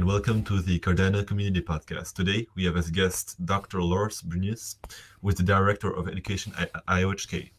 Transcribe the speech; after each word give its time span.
and 0.00 0.08
welcome 0.08 0.42
to 0.42 0.62
the 0.62 0.78
Cardano 0.78 1.26
Community 1.26 1.60
Podcast. 1.60 2.14
Today, 2.14 2.46
we 2.56 2.64
have 2.64 2.78
as 2.78 2.90
guest 2.90 3.36
Dr. 3.44 3.82
Lars 3.82 4.22
Brünjes, 4.22 4.76
who 5.20 5.28
is 5.28 5.34
the 5.34 5.42
Director 5.42 5.94
of 5.94 6.08
Education 6.08 6.54
at 6.56 6.72
IOHK. 6.86 7.50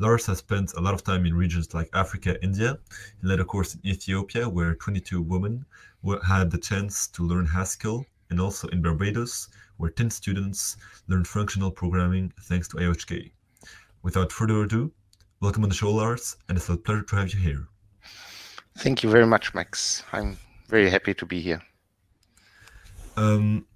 Lars 0.00 0.26
has 0.26 0.38
spent 0.38 0.74
a 0.74 0.80
lot 0.80 0.92
of 0.92 1.04
time 1.04 1.24
in 1.24 1.36
regions 1.36 1.72
like 1.74 1.88
Africa, 1.94 2.36
India. 2.42 2.80
He 3.20 3.28
led 3.28 3.38
a 3.38 3.44
course 3.44 3.76
in 3.76 3.86
Ethiopia 3.86 4.48
where 4.48 4.74
22 4.74 5.22
women 5.22 5.64
had 6.26 6.50
the 6.50 6.58
chance 6.58 7.06
to 7.06 7.22
learn 7.22 7.46
Haskell, 7.46 8.04
and 8.30 8.40
also 8.40 8.66
in 8.68 8.82
Barbados, 8.82 9.48
where 9.76 9.90
10 9.90 10.10
students 10.10 10.78
learned 11.06 11.28
functional 11.28 11.70
programming 11.70 12.32
thanks 12.42 12.66
to 12.68 12.78
IOHK. 12.78 13.30
Without 14.02 14.32
further 14.32 14.64
ado, 14.64 14.90
welcome 15.40 15.62
on 15.62 15.68
the 15.68 15.76
show, 15.76 15.92
Lars, 15.92 16.38
and 16.48 16.58
it's 16.58 16.68
a 16.70 16.76
pleasure 16.76 17.02
to 17.02 17.14
have 17.14 17.32
you 17.32 17.38
here. 17.38 17.68
Thank 18.78 19.04
you 19.04 19.10
very 19.10 19.26
much, 19.26 19.54
Max. 19.54 20.02
I'm 20.12 20.38
very 20.66 20.90
happy 20.90 21.14
to 21.14 21.24
be 21.24 21.40
here. 21.40 21.62
Um, 23.18 23.66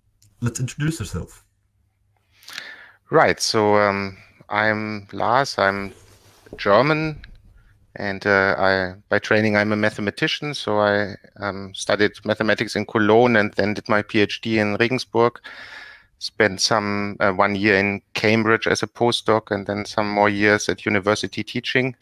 let's 0.41 0.61
introduce 0.61 1.01
yourself. 1.01 1.45
Right. 3.11 3.41
So 3.41 3.77
um, 3.77 4.17
I'm 4.49 5.09
Lars. 5.13 5.59
I'm 5.59 5.93
German, 6.57 7.21
and 7.97 8.25
uh, 8.25 8.55
I 8.57 8.95
by 9.09 9.19
training 9.19 9.57
I'm 9.57 9.73
a 9.73 9.77
mathematician. 9.77 10.55
So 10.55 10.79
I 10.79 11.17
um, 11.41 11.75
studied 11.75 12.13
mathematics 12.25 12.77
in 12.77 12.87
Cologne 12.87 13.35
and 13.35 13.53
then 13.55 13.75
did 13.75 13.89
my 13.89 14.03
PhD 14.03 14.59
in 14.59 14.77
Regensburg. 14.77 15.41
Spent 16.21 16.61
some 16.61 17.17
uh, 17.19 17.33
one 17.33 17.57
year 17.57 17.77
in 17.77 18.01
Cambridge 18.15 18.69
as 18.69 18.85
a 18.85 18.87
postdoc, 18.87 19.51
and 19.51 19.67
then 19.67 19.85
some 19.85 20.09
more 20.09 20.29
years 20.29 20.69
at 20.69 20.87
university 20.87 21.43
teaching 21.43 21.97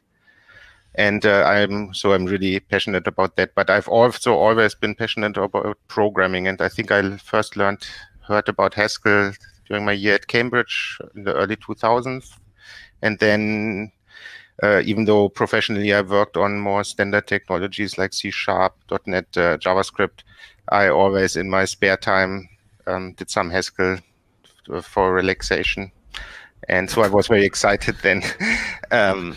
and 0.95 1.25
uh, 1.25 1.45
I'm 1.45 1.95
so 1.95 2.13
I'm 2.13 2.27
really 2.27 2.61
passionate 2.61 3.07
about 3.07 3.37
that. 3.37 3.55
But 3.55 3.71
I've 3.71 3.89
also 3.89 4.35
always 4.35 4.75
been 4.75 4.95
passionate 4.95 5.37
about 5.37 5.79
programming, 5.89 6.49
and 6.49 6.61
I 6.61 6.69
think 6.69 6.91
I 6.91 7.17
first 7.19 7.57
learned 7.57 7.87
heard 8.23 8.49
about 8.49 8.75
Haskell 8.75 9.33
during 9.69 9.85
my 9.85 9.93
year 9.93 10.15
at 10.15 10.27
Cambridge 10.27 10.99
in 11.15 11.25
the 11.25 11.35
early 11.35 11.57
2000s, 11.57 12.37
and 13.03 13.19
then. 13.19 13.93
Uh, 14.63 14.83
even 14.85 15.07
though 15.07 15.31
professionally 15.31 15.95
I 15.95 16.03
worked 16.03 16.37
on 16.37 16.61
more 16.61 16.85
standard 16.85 17.27
technologies 17.27 17.97
like 17.97 18.13
C 18.13 18.31
Sharp, 18.31 18.75
.NET, 19.07 19.25
uh, 19.35 19.57
JavaScript, 19.57 20.23
I 20.69 20.89
always 20.89 21.35
in 21.35 21.49
my 21.49 21.65
spare 21.65 21.97
time 21.97 22.47
um, 22.87 23.15
did 23.15 23.31
some 23.31 23.49
Haskell 23.49 24.01
for 24.83 25.15
relaxation, 25.15 25.91
and 26.69 26.91
so 26.91 27.01
I 27.01 27.09
was 27.09 27.29
very 27.29 27.47
excited 27.53 27.97
then. 28.03 28.23
um, 28.91 29.35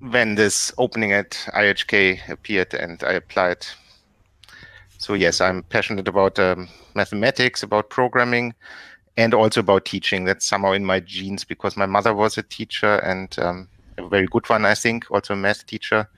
when 0.00 0.34
this 0.34 0.72
opening 0.78 1.12
at 1.12 1.30
IOHK 1.54 2.28
appeared 2.28 2.74
and 2.74 3.02
I 3.02 3.12
applied. 3.12 3.66
So 4.98 5.14
yes, 5.14 5.40
I'm 5.40 5.62
passionate 5.62 6.08
about 6.08 6.38
um, 6.38 6.68
mathematics, 6.94 7.62
about 7.62 7.90
programming, 7.90 8.54
and 9.16 9.34
also 9.34 9.60
about 9.60 9.84
teaching. 9.84 10.24
That's 10.24 10.44
somehow 10.44 10.72
in 10.72 10.84
my 10.84 11.00
genes 11.00 11.44
because 11.44 11.76
my 11.76 11.86
mother 11.86 12.14
was 12.14 12.36
a 12.38 12.42
teacher 12.42 12.96
and 12.96 13.36
um, 13.38 13.68
a 13.98 14.08
very 14.08 14.26
good 14.26 14.48
one, 14.48 14.64
I 14.64 14.74
think, 14.74 15.10
also 15.10 15.34
a 15.34 15.36
math 15.36 15.66
teacher. 15.66 16.08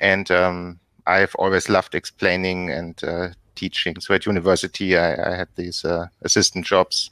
And 0.00 0.30
um, 0.30 0.78
I've 1.06 1.34
always 1.36 1.68
loved 1.68 1.94
explaining 1.94 2.70
and 2.70 3.02
uh, 3.04 3.28
teaching. 3.54 4.00
So 4.00 4.14
at 4.14 4.26
university, 4.26 4.96
I, 4.96 5.32
I 5.32 5.36
had 5.36 5.48
these 5.56 5.84
uh, 5.84 6.06
assistant 6.22 6.66
jobs 6.66 7.10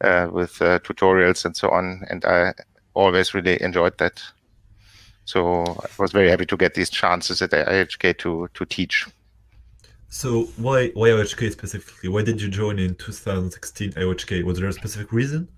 uh, 0.00 0.28
with 0.30 0.60
uh, 0.60 0.78
tutorials 0.80 1.44
and 1.44 1.56
so 1.56 1.70
on, 1.70 2.04
and 2.10 2.24
I 2.24 2.54
always 2.94 3.34
really 3.34 3.60
enjoyed 3.62 3.98
that. 3.98 4.22
So 5.24 5.64
I 5.64 6.02
was 6.02 6.12
very 6.12 6.28
happy 6.28 6.46
to 6.46 6.56
get 6.56 6.74
these 6.74 6.90
chances 6.90 7.40
at 7.42 7.50
IOHK 7.50 8.18
to 8.18 8.48
to 8.54 8.66
teach. 8.66 9.06
So 10.08 10.44
why 10.56 10.88
why 10.90 11.08
IOHK 11.08 11.50
specifically? 11.52 12.08
Why 12.08 12.22
did 12.22 12.40
you 12.40 12.48
join 12.48 12.78
in 12.78 12.94
2016 12.94 13.92
IOHK? 13.92 14.44
Was 14.44 14.58
there 14.58 14.68
a 14.68 14.72
specific 14.72 15.12
reason? 15.12 15.48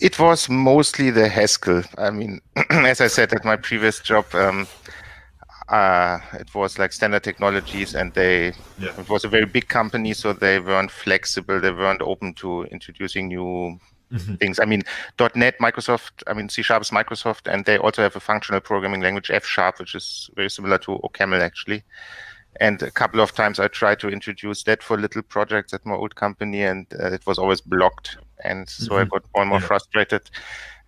It 0.00 0.18
was 0.18 0.48
mostly 0.48 1.10
the 1.10 1.28
Haskell. 1.28 1.82
I 1.98 2.10
mean, 2.10 2.40
as 2.70 3.00
I 3.00 3.06
said 3.06 3.32
at 3.32 3.44
my 3.44 3.56
previous 3.56 4.00
job, 4.00 4.24
um, 4.34 4.66
uh, 5.68 6.18
it 6.34 6.54
was 6.54 6.78
like 6.78 6.92
standard 6.92 7.22
technologies, 7.22 7.94
and 7.94 8.12
they 8.14 8.52
yeah. 8.78 8.98
it 8.98 9.08
was 9.08 9.24
a 9.24 9.28
very 9.28 9.46
big 9.46 9.68
company, 9.68 10.12
so 10.14 10.32
they 10.32 10.58
weren't 10.58 10.90
flexible. 10.90 11.60
They 11.60 11.70
weren't 11.70 12.02
open 12.02 12.34
to 12.34 12.64
introducing 12.64 13.28
new 13.28 13.78
mm-hmm. 14.12 14.34
things. 14.34 14.58
I 14.58 14.64
mean, 14.64 14.82
.NET, 15.34 15.58
Microsoft, 15.58 16.22
I 16.26 16.32
mean, 16.32 16.48
C 16.48 16.62
Sharp 16.62 16.82
is 16.82 16.90
Microsoft, 16.90 17.52
and 17.52 17.64
they 17.64 17.78
also 17.78 18.02
have 18.02 18.16
a 18.16 18.20
functional 18.20 18.60
programming 18.60 19.00
language, 19.00 19.30
F 19.30 19.44
Sharp, 19.44 19.78
which 19.78 19.94
is 19.94 20.30
very 20.34 20.50
similar 20.50 20.78
to 20.78 20.98
OCaml 20.98 21.40
actually. 21.40 21.82
And 22.60 22.82
a 22.82 22.90
couple 22.90 23.20
of 23.20 23.32
times 23.32 23.60
I 23.60 23.68
tried 23.68 24.00
to 24.00 24.08
introduce 24.08 24.64
that 24.64 24.82
for 24.82 24.98
little 24.98 25.22
projects 25.22 25.72
at 25.72 25.86
my 25.86 25.94
old 25.94 26.16
company, 26.16 26.62
and 26.64 26.86
uh, 26.98 27.12
it 27.12 27.24
was 27.26 27.38
always 27.38 27.60
blocked. 27.60 28.18
And 28.44 28.68
so 28.68 28.92
mm-hmm. 28.92 29.02
I 29.02 29.04
got 29.04 29.24
more 29.34 29.42
and 29.42 29.50
more 29.50 29.60
yeah. 29.60 29.66
frustrated, 29.66 30.22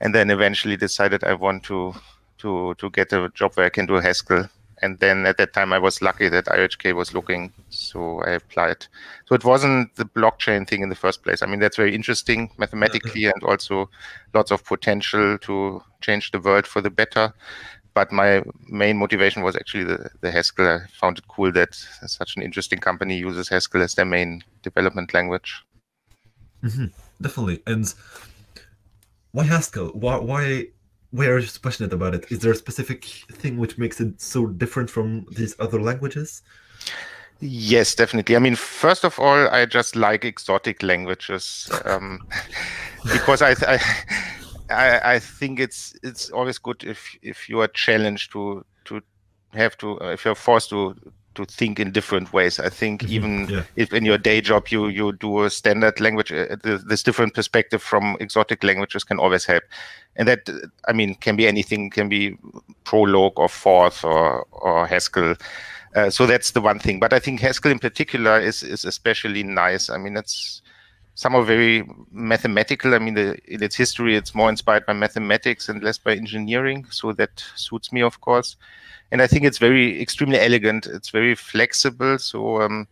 and 0.01 0.15
then 0.15 0.31
eventually 0.31 0.77
decided 0.77 1.25
I 1.25 1.35
want 1.35 1.63
to 1.65 1.95
to 2.39 2.75
to 2.75 2.91
get 2.91 3.13
a 3.13 3.31
job 3.35 3.55
where 3.55 3.67
I 3.67 3.71
can 3.71 3.87
do 3.87 3.95
Haskell 3.95 4.49
and 4.83 4.99
then 4.99 5.25
at 5.27 5.39
that 5.39 5.53
time 5.53 5.73
I 5.73 5.79
was 5.79 6.03
lucky 6.03 6.29
that 6.29 6.47
IOHK 6.47 6.95
was 6.95 7.15
looking, 7.15 7.53
so 7.71 8.21
I 8.23 8.33
applied. 8.33 8.87
So 9.27 9.35
it 9.37 9.45
wasn't 9.45 9.95
the 9.95 10.05
blockchain 10.05 10.69
thing 10.69 10.83
in 10.83 10.89
the 10.89 10.97
first 10.97 11.23
place. 11.23 11.41
I 11.41 11.47
mean, 11.47 11.61
that's 11.61 11.77
very 11.77 11.95
interesting 11.95 12.51
mathematically 12.59 13.27
and 13.27 13.43
also 13.45 13.89
lots 14.35 14.51
of 14.51 14.65
potential 14.65 15.39
to 15.39 15.83
change 16.01 16.33
the 16.33 16.41
world 16.41 16.67
for 16.67 16.81
the 16.81 16.91
better. 16.91 17.33
But 17.95 18.11
my 18.11 18.43
main 18.69 18.97
motivation 18.97 19.43
was 19.43 19.55
actually 19.55 19.85
the, 19.85 20.11
the 20.21 20.33
Haskell. 20.33 20.67
I 20.67 20.79
found 20.89 21.19
it 21.19 21.29
cool 21.29 21.53
that 21.53 21.75
such 21.75 22.37
an 22.37 22.43
interesting 22.43 22.81
company 22.81 23.19
uses 23.19 23.49
Haskell 23.49 23.83
as 23.83 23.95
their 23.95 24.07
main 24.07 24.43
development 24.63 25.15
language. 25.15 25.63
Mm-hmm. 26.65 26.87
Definitely. 27.21 27.63
And 27.67 27.93
why 29.31 29.45
Haskell? 29.45 29.89
Why, 29.89 30.17
why 30.17 30.69
why 31.13 31.27
are 31.27 31.41
so 31.43 31.61
passionate 31.63 31.93
about 31.93 32.15
it? 32.15 32.31
Is 32.31 32.41
there 32.41 32.53
a 32.53 32.57
specific 32.57 33.05
thing 33.31 33.59
which 33.59 33.79
makes 33.79 34.01
it 34.01 34.21
so 34.21 34.47
different 34.47 34.91
from 34.91 35.27
these 35.31 35.55
other 35.61 35.81
languages? 35.81 36.43
Yes, 37.41 37.95
definitely. 37.95 38.35
I 38.35 38.39
mean, 38.39 38.57
first 38.57 39.05
of 39.05 39.19
all, 39.19 39.49
I 39.49 39.67
just 39.67 39.95
like 39.95 40.25
exotic 40.25 40.83
languages 40.83 41.71
um, 41.85 42.27
because 43.13 43.43
I, 43.43 43.55
I, 44.71 45.15
I 45.15 45.19
think 45.19 45.61
it's 45.61 45.95
it's 46.03 46.31
always 46.31 46.59
good 46.59 46.83
if 46.85 47.17
if 47.21 47.49
you 47.49 47.61
are 47.61 47.69
challenged 47.69 48.33
to 48.33 48.65
to 48.87 49.03
have 49.53 49.77
to 49.79 49.99
if 50.13 50.25
you're 50.25 50.35
forced 50.35 50.71
to 50.71 50.95
to 51.35 51.45
think 51.45 51.79
in 51.81 51.93
different 51.93 52.33
ways. 52.33 52.59
I 52.59 52.69
think 52.69 53.03
mm-hmm. 53.03 53.13
even 53.13 53.49
yeah. 53.49 53.63
if 53.77 53.93
in 53.93 54.05
your 54.05 54.19
day 54.19 54.41
job 54.41 54.69
you 54.69 54.89
you 54.89 55.13
do 55.13 55.45
a 55.45 55.51
standard 55.51 56.01
language, 56.01 56.33
uh, 56.33 56.57
this 56.63 57.03
different 57.03 57.35
perspective 57.35 57.83
from 57.83 58.17
exotic 58.21 58.65
languages 58.65 59.05
can 59.05 59.19
always 59.19 59.45
help. 59.45 59.65
And 60.17 60.29
that 60.29 60.49
I 60.89 60.93
mean 60.93 61.15
can 61.17 61.37
be 61.37 61.47
anything, 61.47 61.91
can 61.91 62.09
be 62.09 62.37
Prolog 62.85 63.33
or 63.37 63.49
Forth 63.49 64.05
or 64.05 64.47
or 64.53 64.87
Haskell. 64.87 65.35
Uh, 65.95 66.09
so 66.11 66.27
that's 66.27 66.53
the 66.53 66.61
one 66.61 66.79
thing. 66.79 67.01
But 67.01 67.13
I 67.13 67.19
think 67.19 67.41
Haskell 67.41 67.73
in 67.73 67.79
particular 67.79 68.41
is 68.41 68.63
is 68.63 68.85
especially 68.85 69.43
nice. 69.43 69.91
I 69.91 69.99
mean 69.99 70.17
it's 71.13 71.25
are 71.25 71.43
very 71.43 71.89
mathematical. 72.11 72.95
I 72.95 72.99
mean, 72.99 73.15
the, 73.15 73.39
in 73.47 73.63
its 73.63 73.77
history, 73.77 74.17
it's 74.17 74.35
more 74.35 74.49
inspired 74.49 74.87
by 74.87 74.93
mathematics 74.93 75.69
and 75.69 75.83
less 75.83 75.99
by 75.99 76.15
engineering. 76.15 76.87
So 76.91 77.13
that 77.13 77.45
suits 77.55 77.93
me, 77.93 78.03
of 78.03 78.21
course 78.21 78.57
and 79.13 79.21
I 79.21 79.27
think 79.27 79.45
it's 79.45 79.59
very 79.59 80.01
extremely 80.01 80.41
elegant. 80.41 80.87
It's 80.87 81.11
very 81.11 81.35
flexible, 81.35 82.19
so 82.19 82.63
um, 82.63 82.89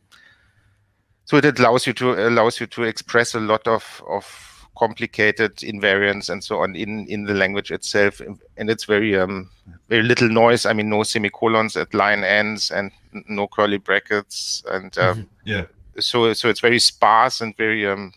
so 1.25 1.39
it 1.39 1.59
allows 1.59 1.87
you 1.87 1.95
to 1.95 2.29
allows 2.29 2.61
you 2.61 2.67
to 2.69 2.83
express 2.85 3.35
a 3.35 3.41
lot 3.41 3.67
of 3.67 4.03
of 4.07 4.69
complicated 4.79 5.57
invariants 5.57 6.29
and 6.29 6.45
so 6.45 6.59
on 6.59 6.77
in 6.77 7.07
in 7.09 7.25
the 7.25 7.33
language 7.33 7.71
itself, 7.73 8.21
and 8.59 8.69
it's 8.69 8.85
very 8.85 9.19
um 9.19 9.51
very 9.89 10.03
little 10.03 10.29
noise. 10.29 10.67
I 10.67 10.75
mean, 10.75 10.91
no 10.91 11.05
semicolons 11.05 11.75
at 11.75 11.95
line 11.95 12.23
ends 12.23 12.71
and 12.71 12.93
no 13.27 13.49
curly 13.49 13.79
brackets, 13.79 14.63
and 14.71 14.97
um, 14.99 15.17
mm-hmm. 15.17 15.23
yeah. 15.47 15.65
So 15.99 16.33
so 16.33 16.49
it's 16.49 16.61
very 16.61 16.79
sparse 16.79 17.41
and 17.41 17.57
very 17.57 17.87
um 17.87 18.13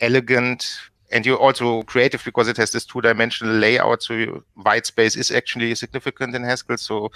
elegant 0.00 0.66
and 1.12 1.26
you're 1.26 1.38
also 1.38 1.82
creative 1.82 2.24
because 2.24 2.48
it 2.48 2.56
has 2.56 2.70
this 2.70 2.84
two-dimensional 2.84 3.54
layout. 3.54 4.02
So 4.02 4.44
white 4.54 4.86
space 4.86 5.16
is 5.16 5.30
actually 5.30 5.74
significant 5.74 6.34
in 6.34 6.44
Haskell. 6.44 6.78
So 6.78 7.10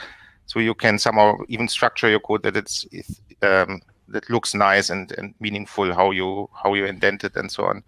so 0.46 0.60
you 0.60 0.74
can 0.74 0.98
somehow 0.98 1.36
even 1.48 1.68
structure 1.68 2.08
your 2.08 2.20
code 2.20 2.42
that 2.42 2.56
it's 2.56 2.86
um, 3.42 3.80
that 4.08 4.28
looks 4.28 4.54
nice 4.54 4.90
and, 4.90 5.12
and 5.12 5.34
meaningful 5.40 5.94
how 5.94 6.10
you 6.10 6.48
how 6.62 6.74
you 6.74 6.84
indent 6.84 7.24
it 7.24 7.36
and 7.36 7.50
so 7.50 7.64
on. 7.64 7.82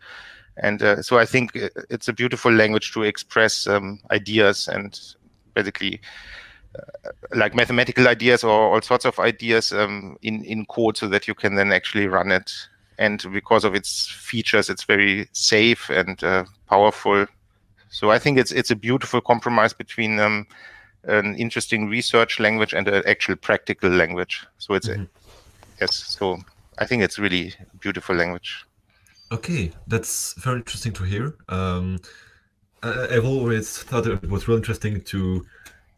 And 0.59 0.83
uh, 0.83 1.03
so 1.03 1.19
I 1.19 1.27
think 1.27 1.51
it's 1.91 2.09
a 2.09 2.15
beautiful 2.15 2.51
language 2.53 2.93
to 2.93 3.03
express 3.03 3.67
um, 3.67 4.01
ideas 4.11 4.69
and 4.69 4.99
basically 5.55 5.95
uh, 5.95 6.46
like 7.35 7.55
mathematical 7.55 8.09
ideas 8.09 8.45
or 8.45 8.75
all 8.75 8.83
sorts 8.83 9.05
of 9.05 9.19
ideas 9.19 9.73
um, 9.73 10.17
in 10.23 10.45
in 10.45 10.67
code 10.67 10.97
so 10.97 11.09
that 11.09 11.27
you 11.29 11.35
can 11.35 11.55
then 11.55 11.73
actually 11.73 12.07
run 12.07 12.31
it 12.33 12.53
and 12.99 13.25
because 13.33 13.65
of 13.65 13.75
its 13.75 14.09
features, 14.09 14.71
it's 14.71 14.85
very 14.85 15.29
safe 15.33 15.91
and 15.91 16.23
uh, 16.25 16.45
powerful. 16.69 17.27
So 17.91 18.11
I 18.11 18.19
think 18.19 18.39
it's 18.39 18.53
it's 18.53 18.71
a 18.71 18.77
beautiful 18.77 19.21
compromise 19.21 19.73
between 19.73 20.19
um, 20.19 20.47
an 21.05 21.35
interesting 21.37 21.89
research 21.89 22.41
language 22.41 22.73
and 22.73 22.89
an 22.89 23.03
actual 23.07 23.37
practical 23.37 23.91
language. 23.91 24.47
So 24.59 24.75
it's 24.75 24.89
mm-hmm. 24.89 25.05
yes. 25.81 25.95
So 25.95 26.39
I 26.79 26.87
think 26.87 27.03
it's 27.03 27.19
really 27.19 27.55
a 27.61 27.77
beautiful 27.79 28.17
language. 28.17 28.65
Okay, 29.33 29.73
that's 29.87 30.35
very 30.35 30.59
interesting 30.59 30.93
to 30.95 31.05
hear. 31.05 31.37
Um, 31.49 31.99
I, 32.83 33.09
have 33.11 33.25
always 33.25 33.79
thought 33.79 34.07
it 34.07 34.31
was 34.31 34.47
really 34.47 34.59
interesting 34.59 35.01
to 35.03 35.45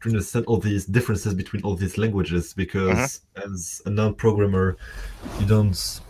to 0.02 0.08
understand 0.08 0.46
all 0.46 0.58
these 0.58 0.84
differences 0.86 1.34
between 1.34 1.62
all 1.62 1.74
these 1.74 1.98
languages 1.98 2.54
because 2.54 3.20
mm-hmm. 3.36 3.52
as 3.52 3.82
a 3.86 3.90
non-programmer, 3.90 4.76
you 5.40 5.46
don't 5.46 6.00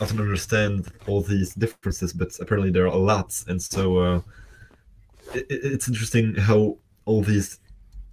often 0.00 0.20
understand 0.20 0.92
all 1.06 1.20
these 1.20 1.54
differences, 1.54 2.12
but 2.12 2.38
apparently 2.40 2.70
there 2.70 2.84
are 2.84 2.94
a 2.94 2.96
lot, 2.96 3.42
and 3.48 3.60
so 3.60 3.98
uh, 3.98 4.20
it, 5.34 5.46
it's 5.48 5.88
interesting 5.88 6.34
how 6.34 6.76
all 7.04 7.22
these 7.22 7.58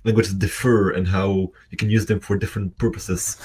languages 0.04 0.34
differ 0.34 0.92
and 0.92 1.08
how 1.08 1.52
you 1.72 1.78
can 1.78 1.90
use 1.90 2.06
them 2.06 2.20
for 2.20 2.38
different 2.38 2.78
purposes. 2.78 3.38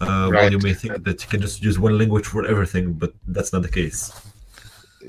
Uh, 0.00 0.28
right. 0.30 0.42
While 0.42 0.52
you 0.52 0.58
may 0.58 0.74
think 0.74 1.04
that 1.04 1.22
you 1.22 1.28
can 1.28 1.40
just 1.40 1.62
use 1.62 1.78
one 1.78 1.96
language 1.96 2.26
for 2.26 2.46
everything, 2.46 2.92
but 2.92 3.14
that's 3.28 3.52
not 3.52 3.62
the 3.62 3.68
case. 3.68 4.12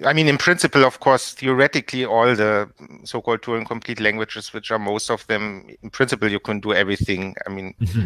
I 0.05 0.13
mean, 0.13 0.27
in 0.27 0.37
principle, 0.37 0.83
of 0.83 0.99
course, 0.99 1.33
theoretically, 1.33 2.05
all 2.05 2.35
the 2.35 2.69
so-called 3.03 3.41
Turing 3.41 3.65
complete 3.65 3.99
languages, 3.99 4.53
which 4.53 4.71
are 4.71 4.79
most 4.79 5.09
of 5.09 5.25
them, 5.27 5.67
in 5.81 5.89
principle, 5.89 6.29
you 6.29 6.39
can 6.39 6.59
do 6.59 6.73
everything. 6.73 7.35
I 7.45 7.49
mean, 7.49 7.73
mm-hmm. 7.81 8.05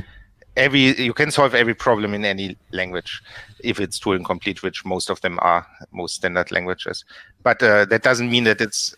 every 0.56 1.00
you 1.02 1.14
can 1.14 1.32
solve 1.32 1.56
every 1.56 1.74
problem 1.74 2.14
in 2.14 2.24
any 2.24 2.58
language 2.72 3.22
if 3.64 3.80
it's 3.80 4.00
Turing 4.00 4.26
complete, 4.26 4.64
which 4.64 4.86
most 4.86 5.10
of 5.10 5.20
them 5.22 5.38
are, 5.42 5.66
most 5.92 6.16
standard 6.16 6.52
languages. 6.52 7.04
But 7.44 7.62
uh, 7.62 7.86
that 7.86 8.04
doesn't 8.04 8.30
mean 8.30 8.46
that 8.46 8.62
it's 8.62 8.96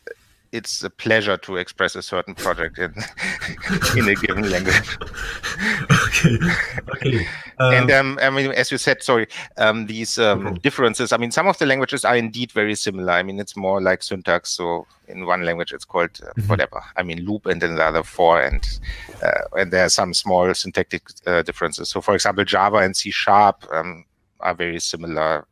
it's 0.54 0.84
a 0.84 0.90
pleasure 0.90 1.36
to 1.36 1.58
express 1.58 1.96
a 1.96 2.02
certain 2.04 2.36
project 2.36 2.78
in 2.78 2.94
in 3.98 4.08
a 4.08 4.14
given 4.14 4.50
language. 4.52 4.98
okay. 6.08 6.38
Okay. 6.96 7.28
Um, 7.60 7.74
and 7.74 7.92
um, 7.92 8.20
I 8.22 8.30
mean, 8.30 8.52
as 8.52 8.72
you 8.72 8.78
said, 8.78 9.02
sorry, 9.02 9.28
um, 9.58 9.88
these 9.88 10.20
um, 10.20 10.48
okay. 10.48 10.60
differences. 10.60 11.12
I 11.12 11.18
mean, 11.18 11.32
some 11.32 11.48
of 11.48 11.58
the 11.58 11.66
languages 11.66 12.06
are 12.06 12.16
indeed 12.16 12.52
very 12.52 12.76
similar. 12.76 13.14
I 13.14 13.24
mean, 13.24 13.40
it's 13.40 13.58
more 13.58 13.82
like 13.82 14.04
syntax. 14.04 14.52
So 14.52 14.86
in 15.08 15.26
one 15.26 15.44
language, 15.44 15.74
it's 15.74 15.86
called 15.86 16.12
uh, 16.22 16.28
mm-hmm. 16.28 16.48
whatever. 16.48 16.84
I 16.96 17.02
mean, 17.02 17.26
loop, 17.26 17.48
and 17.48 17.62
in 17.64 17.76
the 17.76 17.84
other 17.84 18.04
for, 18.04 18.40
and 18.40 18.64
uh, 19.24 19.58
and 19.58 19.74
there 19.74 19.86
are 19.86 19.90
some 19.90 20.14
small 20.14 20.54
syntactic 20.54 21.10
uh, 21.26 21.42
differences. 21.42 21.90
So, 21.90 22.00
for 22.00 22.14
example, 22.14 22.46
Java 22.46 22.78
and 22.78 22.96
C 22.96 23.10
sharp 23.10 23.66
um, 23.72 24.06
are 24.40 24.54
very 24.54 24.80
similar. 24.80 25.48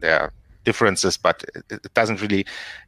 They're 0.00 0.32
differences, 0.64 1.16
but 1.16 1.44
it 1.70 1.94
doesn't 1.94 2.20
really 2.20 2.44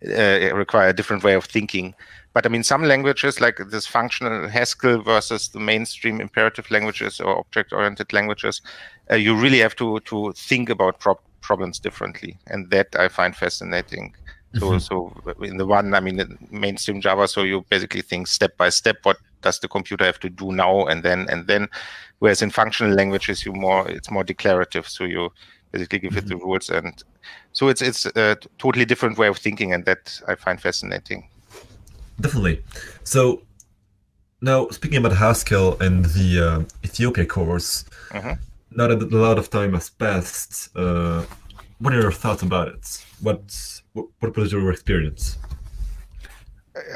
uh, 0.06 0.54
require 0.54 0.88
a 0.88 0.92
different 0.92 1.24
way 1.24 1.34
of 1.34 1.44
thinking. 1.44 1.94
But 2.32 2.46
I 2.46 2.48
mean, 2.48 2.62
some 2.62 2.84
languages 2.84 3.40
like 3.40 3.60
this 3.70 3.86
functional 3.86 4.48
Haskell 4.48 5.02
versus 5.02 5.48
the 5.48 5.60
mainstream 5.60 6.20
imperative 6.20 6.70
languages 6.70 7.20
or 7.20 7.38
object-oriented 7.38 8.12
languages, 8.12 8.62
uh, 9.10 9.16
you 9.16 9.34
really 9.34 9.58
have 9.58 9.74
to 9.76 10.00
to 10.00 10.32
think 10.32 10.70
about 10.70 11.00
pro 11.00 11.18
problems 11.40 11.80
differently, 11.80 12.38
and 12.46 12.70
that 12.70 12.88
I 12.94 13.08
find 13.08 13.34
fascinating. 13.34 14.14
So, 14.58 14.66
mm 14.66 14.72
-hmm. 14.72 14.80
so 14.80 14.94
in 15.42 15.56
the 15.58 15.64
one, 15.64 15.96
I 15.98 16.00
mean, 16.00 16.38
mainstream 16.50 17.00
Java, 17.00 17.26
so 17.26 17.44
you 17.44 17.64
basically 17.70 18.02
think 18.02 18.26
step 18.26 18.56
by 18.56 18.70
step, 18.70 18.96
what 19.06 19.16
does 19.42 19.58
the 19.60 19.68
computer 19.68 20.04
have 20.04 20.18
to 20.18 20.28
do 20.28 20.52
now 20.52 20.86
and 20.86 21.02
then 21.02 21.26
and 21.30 21.46
then, 21.46 21.68
whereas 22.18 22.42
in 22.42 22.50
functional 22.50 22.94
languages, 22.94 23.46
you 23.46 23.52
more 23.52 23.90
it's 23.90 24.10
more 24.10 24.24
declarative. 24.24 24.88
So 24.88 25.04
you 25.04 25.32
basically 25.72 25.98
give 25.98 26.16
it 26.16 26.26
the 26.26 26.36
rules 26.36 26.70
and 26.70 27.02
so 27.52 27.68
it's 27.68 27.82
it's 27.82 28.06
a 28.06 28.36
totally 28.58 28.84
different 28.84 29.18
way 29.18 29.28
of 29.28 29.38
thinking 29.38 29.72
and 29.72 29.84
that 29.84 30.20
i 30.28 30.34
find 30.34 30.60
fascinating. 30.60 31.28
Definitely. 32.20 32.62
So 33.04 33.42
now 34.42 34.68
speaking 34.68 34.98
about 34.98 35.16
haskell 35.16 35.76
and 35.80 36.04
the 36.04 36.30
uh, 36.46 36.84
ethiopia 36.84 37.26
course 37.26 37.84
mm-hmm. 38.10 38.32
now 38.72 38.86
that 38.88 39.02
a 39.02 39.16
lot 39.16 39.38
of 39.38 39.48
time 39.50 39.72
has 39.74 39.90
passed 39.90 40.68
uh, 40.76 41.24
what 41.80 41.94
are 41.94 42.00
your 42.00 42.12
thoughts 42.12 42.42
about 42.42 42.68
it? 42.68 43.04
What 43.20 43.40
what 44.20 44.36
was 44.36 44.52
your 44.52 44.70
experience? 44.70 45.38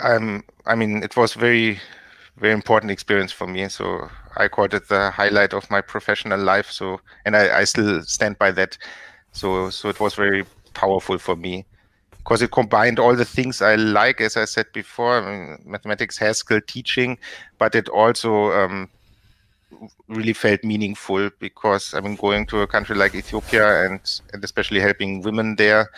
I'm 0.02 0.44
i 0.66 0.74
mean 0.74 1.02
it 1.02 1.16
was 1.16 1.34
very 1.34 1.80
very 2.36 2.52
important 2.52 2.90
experience 2.90 3.32
for 3.32 3.46
me 3.46 3.68
so 3.68 4.08
I 4.36 4.48
called 4.48 4.74
it 4.74 4.88
the 4.88 5.10
highlight 5.10 5.52
of 5.52 5.70
my 5.70 5.80
professional 5.80 6.40
life. 6.40 6.70
So, 6.70 7.00
and 7.24 7.36
I, 7.36 7.60
I 7.60 7.64
still 7.64 8.02
stand 8.02 8.38
by 8.38 8.50
that. 8.52 8.76
So, 9.32 9.70
so 9.70 9.88
it 9.88 10.00
was 10.00 10.14
very 10.14 10.44
powerful 10.74 11.18
for 11.18 11.36
me 11.36 11.66
because 12.10 12.42
it 12.42 12.52
combined 12.52 12.98
all 12.98 13.14
the 13.14 13.24
things 13.24 13.62
I 13.62 13.74
like, 13.76 14.20
as 14.20 14.36
I 14.36 14.44
said 14.44 14.66
before. 14.72 15.18
I 15.18 15.30
mean, 15.30 15.58
mathematics, 15.64 16.18
Haskell, 16.18 16.60
teaching, 16.66 17.18
but 17.58 17.74
it 17.74 17.88
also 17.88 18.52
um, 18.52 18.88
really 20.08 20.32
felt 20.32 20.64
meaningful 20.64 21.30
because 21.38 21.94
I 21.94 22.00
mean, 22.00 22.16
going 22.16 22.46
to 22.46 22.62
a 22.62 22.66
country 22.66 22.96
like 22.96 23.14
Ethiopia 23.14 23.84
and 23.84 24.00
and 24.32 24.42
especially 24.42 24.80
helping 24.80 25.22
women 25.22 25.56
there, 25.56 25.90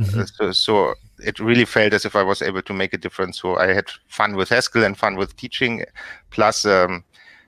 mm-hmm. 0.00 0.22
so, 0.24 0.52
so, 0.52 0.94
it 1.20 1.38
really 1.40 1.64
felt 1.64 1.92
as 1.92 2.04
if 2.04 2.16
I 2.16 2.22
was 2.22 2.42
able 2.42 2.62
to 2.62 2.72
make 2.72 2.92
a 2.94 2.98
difference. 2.98 3.40
So 3.40 3.56
I 3.56 3.72
had 3.72 3.90
fun 4.08 4.36
with 4.36 4.48
Haskell 4.48 4.84
and 4.84 4.96
fun 4.96 5.16
with 5.16 5.36
teaching, 5.36 5.84
plus 6.30 6.64
um, 6.64 7.04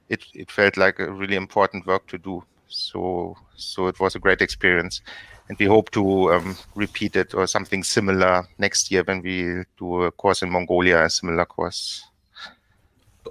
it, 0.08 0.24
it 0.34 0.50
felt 0.50 0.76
like 0.76 0.98
a 0.98 1.10
really 1.10 1.36
important 1.36 1.86
work 1.86 2.06
to 2.08 2.18
do. 2.18 2.42
So 2.68 3.36
so 3.56 3.88
it 3.88 3.98
was 4.00 4.14
a 4.14 4.18
great 4.18 4.40
experience, 4.40 5.02
and 5.48 5.58
we 5.58 5.66
hope 5.66 5.90
to 5.90 6.32
um, 6.32 6.56
repeat 6.74 7.16
it 7.16 7.34
or 7.34 7.46
something 7.46 7.82
similar 7.82 8.46
next 8.58 8.90
year 8.90 9.02
when 9.04 9.22
we 9.22 9.64
do 9.78 10.02
a 10.02 10.12
course 10.12 10.42
in 10.42 10.50
Mongolia, 10.50 11.04
a 11.04 11.10
similar 11.10 11.44
course. 11.44 12.04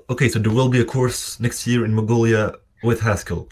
Okay, 0.09 0.30
so 0.30 0.39
there 0.39 0.51
will 0.51 0.69
be 0.69 0.81
a 0.81 0.86
course 0.86 1.39
next 1.39 1.65
year 1.68 1.86
in 1.86 1.94
Mongolia 1.94 2.53
with 2.83 3.01
Haskell. 3.01 3.47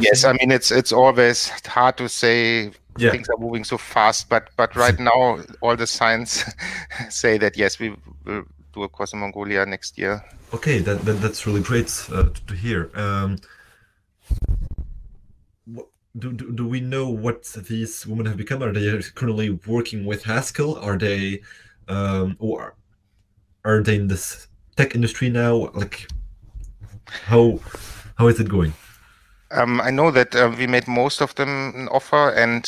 Yes, 0.00 0.24
I 0.24 0.32
mean 0.32 0.50
it's 0.50 0.70
it's 0.70 0.92
always 0.92 1.48
hard 1.66 1.96
to 1.98 2.08
say 2.08 2.70
yeah. 2.98 3.10
things 3.10 3.28
are 3.28 3.36
moving 3.38 3.64
so 3.64 3.78
fast, 3.78 4.28
but 4.28 4.50
but 4.56 4.74
right 4.74 4.98
now 5.10 5.38
all 5.60 5.76
the 5.76 5.86
signs 5.86 6.44
say 7.08 7.38
that 7.38 7.56
yes, 7.56 7.78
we 7.78 7.94
will 8.24 8.44
do 8.72 8.82
a 8.82 8.88
course 8.88 9.12
in 9.12 9.20
Mongolia 9.20 9.66
next 9.66 9.98
year. 9.98 10.24
Okay, 10.52 10.78
that, 10.78 11.04
that 11.04 11.14
that's 11.14 11.46
really 11.46 11.62
great 11.62 11.86
uh, 12.12 12.24
to, 12.24 12.46
to, 12.46 12.54
hear. 12.54 12.90
Um, 12.94 13.38
do, 16.18 16.32
do, 16.32 16.50
do 16.52 16.66
we 16.66 16.80
know 16.80 17.08
what 17.08 17.44
these 17.68 18.06
women 18.06 18.26
have 18.26 18.36
become? 18.36 18.62
Are 18.62 18.72
they 18.72 19.00
currently 19.14 19.50
working 19.66 20.04
with 20.04 20.24
Haskell? 20.24 20.76
Are 20.78 20.98
they, 20.98 21.42
um, 21.86 22.36
or 22.40 22.74
are 23.64 23.80
they 23.82 23.96
in 23.96 24.08
this 24.08 24.48
tech 24.76 24.94
industry 24.96 25.30
now? 25.30 25.70
Like, 25.72 26.08
how 27.06 27.60
how 28.16 28.26
is 28.26 28.40
it 28.40 28.48
going? 28.48 28.72
Um, 29.52 29.80
I 29.80 29.90
know 29.90 30.10
that 30.10 30.34
uh, 30.34 30.52
we 30.56 30.66
made 30.66 30.86
most 30.86 31.20
of 31.20 31.34
them 31.34 31.72
an 31.74 31.88
offer, 31.88 32.30
and 32.30 32.64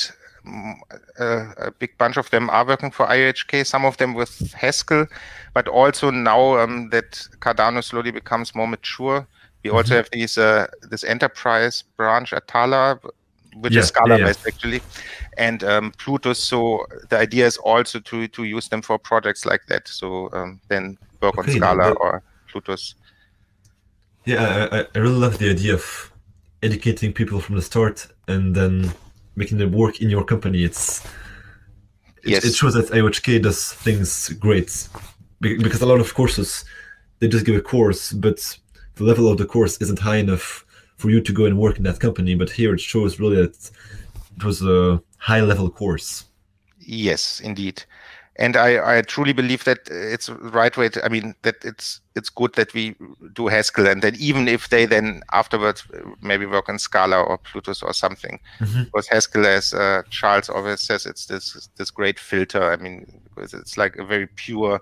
mm, 0.46 0.74
uh, 1.18 1.54
a 1.58 1.70
big 1.70 1.96
bunch 1.98 2.16
of 2.16 2.28
them 2.30 2.50
are 2.50 2.66
working 2.66 2.90
for 2.90 3.06
IOHK. 3.06 3.64
Some 3.66 3.84
of 3.84 3.96
them 3.98 4.14
with 4.14 4.52
Haskell, 4.52 5.06
but 5.54 5.68
also 5.68 6.10
now 6.10 6.58
um, 6.58 6.90
that 6.90 7.12
Cardano 7.40 7.84
slowly 7.84 8.10
becomes 8.10 8.54
more 8.54 8.66
mature, 8.66 9.26
we 9.62 9.68
mm-hmm. 9.68 9.76
also 9.76 9.96
have 9.96 10.08
these 10.10 10.38
uh, 10.38 10.66
this 10.90 11.04
enterprise 11.04 11.84
branch 11.96 12.32
Atala, 12.32 12.98
which 13.56 13.74
yeah, 13.74 13.80
is 13.80 13.88
Scala 13.88 14.18
yeah, 14.18 14.26
based 14.26 14.40
yeah. 14.44 14.48
actually, 14.48 14.82
and 15.38 15.62
um, 15.62 15.92
Plutus. 15.98 16.38
So 16.38 16.86
the 17.10 17.18
idea 17.18 17.46
is 17.46 17.56
also 17.58 18.00
to 18.00 18.26
to 18.28 18.44
use 18.44 18.68
them 18.68 18.82
for 18.82 18.98
projects 18.98 19.46
like 19.46 19.66
that. 19.68 19.86
So 19.86 20.30
um, 20.32 20.60
then 20.68 20.98
work 21.20 21.38
okay, 21.38 21.52
on 21.52 21.56
Scala 21.56 21.90
no, 21.90 21.94
or 21.94 22.22
Plutus. 22.50 22.94
Yeah, 24.24 24.68
I, 24.70 24.86
I 24.94 24.98
really 24.98 25.18
love 25.18 25.38
the 25.38 25.50
idea 25.50 25.74
of 25.74 26.11
educating 26.62 27.12
people 27.12 27.40
from 27.40 27.56
the 27.56 27.62
start 27.62 28.06
and 28.28 28.54
then 28.54 28.92
making 29.36 29.58
them 29.58 29.72
work 29.72 30.00
in 30.00 30.10
your 30.10 30.24
company. 30.24 30.64
It's 30.64 31.06
yes. 32.24 32.44
it 32.44 32.54
shows 32.54 32.74
that 32.74 32.86
IOHK 32.86 33.42
does 33.42 33.72
things 33.72 34.28
great 34.30 34.88
because 35.40 35.82
a 35.82 35.86
lot 35.86 36.00
of 36.00 36.14
courses 36.14 36.64
they 37.18 37.28
just 37.28 37.46
give 37.46 37.56
a 37.56 37.60
course, 37.60 38.12
but 38.12 38.58
the 38.94 39.04
level 39.04 39.28
of 39.28 39.38
the 39.38 39.46
course 39.46 39.80
isn't 39.80 40.00
high 40.00 40.16
enough 40.16 40.64
for 40.96 41.10
you 41.10 41.20
to 41.20 41.32
go 41.32 41.44
and 41.46 41.58
work 41.58 41.76
in 41.78 41.84
that 41.84 42.00
company. 42.00 42.34
But 42.34 42.50
here 42.50 42.74
it 42.74 42.80
shows 42.80 43.20
really 43.20 43.36
that 43.36 43.70
it 44.36 44.44
was 44.44 44.62
a 44.62 45.02
high 45.18 45.40
level 45.40 45.70
course. 45.70 46.24
Yes, 46.78 47.40
indeed. 47.40 47.84
And 48.36 48.56
I, 48.56 48.98
I 48.98 49.02
truly 49.02 49.34
believe 49.34 49.64
that 49.64 49.80
it's 49.90 50.30
right 50.30 50.74
way. 50.74 50.88
To, 50.88 51.04
I 51.04 51.08
mean 51.10 51.34
that 51.42 51.56
it's 51.64 52.00
it's 52.16 52.30
good 52.30 52.54
that 52.54 52.72
we 52.72 52.96
do 53.34 53.48
Haskell, 53.48 53.86
and 53.86 54.00
then 54.00 54.14
even 54.18 54.48
if 54.48 54.70
they 54.70 54.86
then 54.86 55.22
afterwards 55.32 55.84
maybe 56.22 56.46
work 56.46 56.70
on 56.70 56.78
Scala 56.78 57.20
or 57.20 57.36
Plutus 57.36 57.82
or 57.82 57.92
something, 57.92 58.40
mm-hmm. 58.58 58.84
because 58.84 59.06
Haskell, 59.08 59.46
as 59.46 59.74
uh, 59.74 60.02
Charles 60.08 60.48
always 60.48 60.80
says, 60.80 61.04
it's 61.04 61.26
this 61.26 61.68
this 61.76 61.90
great 61.90 62.18
filter. 62.18 62.72
I 62.72 62.76
mean, 62.76 63.20
it's 63.36 63.76
like 63.76 63.96
a 63.96 64.04
very 64.04 64.28
pure 64.28 64.80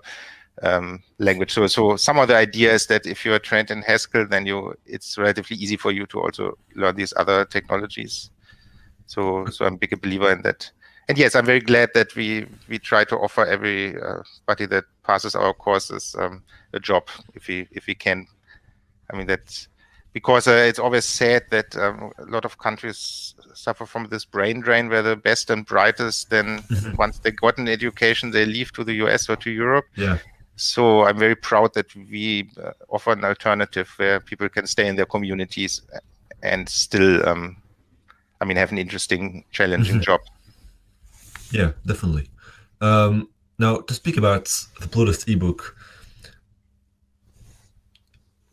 um, 0.63 1.03
language. 1.17 1.51
So, 1.51 1.67
so 1.67 1.95
some 1.97 2.19
of 2.19 2.27
the 2.27 2.35
idea 2.35 2.73
is 2.73 2.87
that 2.87 3.05
if 3.05 3.25
you 3.25 3.33
are 3.33 3.39
trained 3.39 3.71
in 3.71 3.81
Haskell, 3.81 4.27
then 4.27 4.45
you 4.45 4.75
it's 4.85 5.17
relatively 5.17 5.57
easy 5.57 5.77
for 5.77 5.91
you 5.91 6.05
to 6.07 6.21
also 6.21 6.57
learn 6.75 6.95
these 6.95 7.13
other 7.17 7.45
technologies. 7.45 8.29
So, 9.07 9.45
so 9.47 9.65
I'm 9.65 9.73
a 9.73 9.77
big 9.77 10.01
believer 10.01 10.31
in 10.31 10.41
that. 10.43 10.71
And 11.11 11.17
yes, 11.17 11.35
I'm 11.35 11.45
very 11.45 11.59
glad 11.59 11.89
that 11.93 12.15
we 12.15 12.45
we 12.69 12.79
try 12.79 13.03
to 13.03 13.17
offer 13.17 13.45
everybody 13.45 14.65
that 14.67 14.85
passes 15.03 15.35
our 15.35 15.53
courses 15.53 16.15
um, 16.17 16.41
a 16.71 16.79
job 16.79 17.09
if 17.33 17.49
we 17.49 17.67
if 17.71 17.85
we 17.85 17.95
can. 17.95 18.25
I 19.11 19.17
mean 19.17 19.27
that's 19.27 19.67
because 20.13 20.47
uh, 20.47 20.63
it's 20.69 20.79
always 20.79 21.03
said 21.03 21.43
that 21.49 21.75
um, 21.75 22.13
a 22.17 22.23
lot 22.27 22.45
of 22.45 22.59
countries 22.59 23.35
suffer 23.53 23.85
from 23.85 24.07
this 24.07 24.23
brain 24.23 24.61
drain 24.61 24.87
where 24.87 25.01
the 25.01 25.17
best 25.17 25.49
and 25.49 25.65
brightest 25.65 26.29
then 26.29 26.59
mm-hmm. 26.59 26.95
once 26.95 27.19
they 27.19 27.31
got 27.31 27.57
an 27.57 27.67
education 27.67 28.31
they 28.31 28.45
leave 28.45 28.71
to 28.71 28.85
the 28.85 28.93
us 28.93 29.29
or 29.29 29.35
to 29.35 29.51
europe 29.51 29.85
yeah 29.95 30.17
so 30.55 31.05
i'm 31.05 31.17
very 31.17 31.35
proud 31.35 31.73
that 31.73 31.93
we 31.95 32.49
uh, 32.63 32.71
offer 32.89 33.11
an 33.11 33.25
alternative 33.25 33.93
where 33.97 34.19
people 34.21 34.47
can 34.47 34.65
stay 34.65 34.87
in 34.87 34.95
their 34.95 35.05
communities 35.05 35.81
and 36.41 36.67
still 36.69 37.27
um, 37.27 37.57
i 38.39 38.45
mean 38.45 38.57
have 38.57 38.71
an 38.71 38.77
interesting 38.77 39.43
challenging 39.51 39.95
mm-hmm. 39.95 40.03
job 40.03 40.21
yeah 41.51 41.71
definitely 41.85 42.29
um, 42.81 43.29
now 43.59 43.77
to 43.77 43.93
speak 43.93 44.17
about 44.17 44.45
the 44.79 44.87
Plutus 44.87 45.23
ebook 45.27 45.75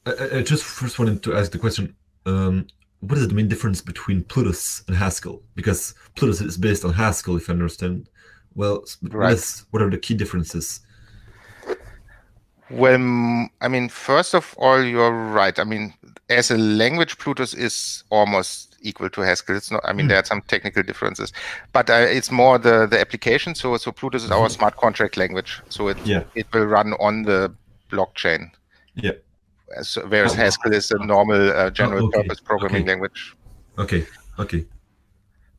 I, 0.07 0.39
I, 0.39 0.43
just 0.43 0.65
first 0.65 0.99
wanted 0.99 1.23
to 1.23 1.35
ask 1.35 1.51
the 1.51 1.59
question 1.59 1.95
um, 2.27 2.67
what 3.01 3.19
is 3.19 3.29
the 3.29 3.35
main 3.35 3.49
difference 3.49 3.81
between 3.81 4.25
Plutus 4.25 4.83
and 4.89 4.97
Haskell? 4.97 5.43
Because 5.55 5.95
Plutus 6.17 6.41
is 6.41 6.57
based 6.57 6.85
on 6.85 6.93
Haskell, 6.93 7.37
if 7.37 7.49
I 7.49 7.53
understand 7.53 8.09
well. 8.55 8.85
Right. 9.03 9.41
What 9.71 9.83
are 9.83 9.91
the 9.91 9.99
key 9.99 10.15
differences? 10.15 10.81
Well, 12.71 13.49
I 13.61 13.69
mean, 13.69 13.89
first 13.89 14.35
of 14.35 14.55
all, 14.59 14.83
you're 14.83 15.13
right. 15.13 15.59
I 15.59 15.65
mean, 15.65 15.95
as 16.29 16.51
a 16.51 16.59
language, 16.59 17.19
Plutus 17.19 17.55
is 17.55 18.05
almost 18.11 18.77
equal 18.83 19.09
to 19.11 19.21
Haskell. 19.23 19.57
It's 19.57 19.71
not. 19.71 19.81
I 19.85 19.93
mean, 19.93 20.07
mm. 20.07 20.11
there 20.11 20.19
are 20.19 20.25
some 20.25 20.43
technical 20.43 20.83
differences, 20.83 21.33
but 21.73 21.89
uh, 21.89 21.95
it's 21.95 22.31
more 22.31 22.59
the 22.59 22.87
the 22.87 23.01
application. 23.01 23.55
So, 23.55 23.77
so 23.79 23.91
Plutus 23.91 24.25
is 24.25 24.31
our 24.31 24.51
smart 24.51 24.77
contract 24.77 25.17
language. 25.17 25.63
So 25.71 25.89
it 25.89 25.97
yeah. 26.05 26.25
it 26.35 26.47
will 26.53 26.67
run 26.67 26.93
on 26.95 27.23
the 27.23 27.53
blockchain. 27.91 28.51
Yeah 28.95 29.13
whereas 30.09 30.35
Haskell 30.35 30.73
is 30.73 30.91
a 30.91 30.99
normal 31.05 31.51
uh, 31.51 31.71
general 31.71 32.05
oh, 32.05 32.09
okay. 32.09 32.23
purpose 32.23 32.41
programming 32.41 32.83
okay. 32.83 32.91
language. 32.91 33.37
Okay. 33.79 34.07
Okay. 34.39 34.65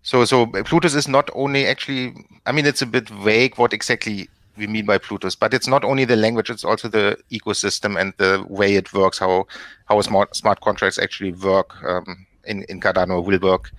So 0.02 0.26
so 0.26 0.48
Plutus 0.48 0.96
is 0.96 1.08
not 1.08 1.30
only 1.34 1.66
actually 1.66 2.14
I 2.46 2.52
mean 2.52 2.66
it's 2.66 2.82
a 2.82 2.86
bit 2.86 3.10
vague 3.10 3.58
what 3.58 3.74
exactly 3.74 4.30
we 4.60 4.68
mean 4.68 4.86
by 4.86 4.98
Plutus, 4.98 5.36
but 5.36 5.54
it's 5.54 5.68
not 5.68 5.84
only 5.84 6.06
the 6.06 6.16
language, 6.16 6.50
it's 6.50 6.64
also 6.64 6.88
the 6.88 7.18
ecosystem 7.32 8.00
and 8.00 8.14
the 8.18 8.46
way 8.48 8.76
it 8.76 8.94
works, 8.94 9.18
how 9.18 9.48
how 9.86 10.00
smart 10.02 10.36
smart 10.36 10.62
contracts 10.62 11.00
actually 11.00 11.32
work 11.32 11.76
um, 11.84 12.28
in, 12.44 12.64
in 12.70 12.80
Cardano 12.80 13.24
will 13.24 13.40
work. 13.40 13.72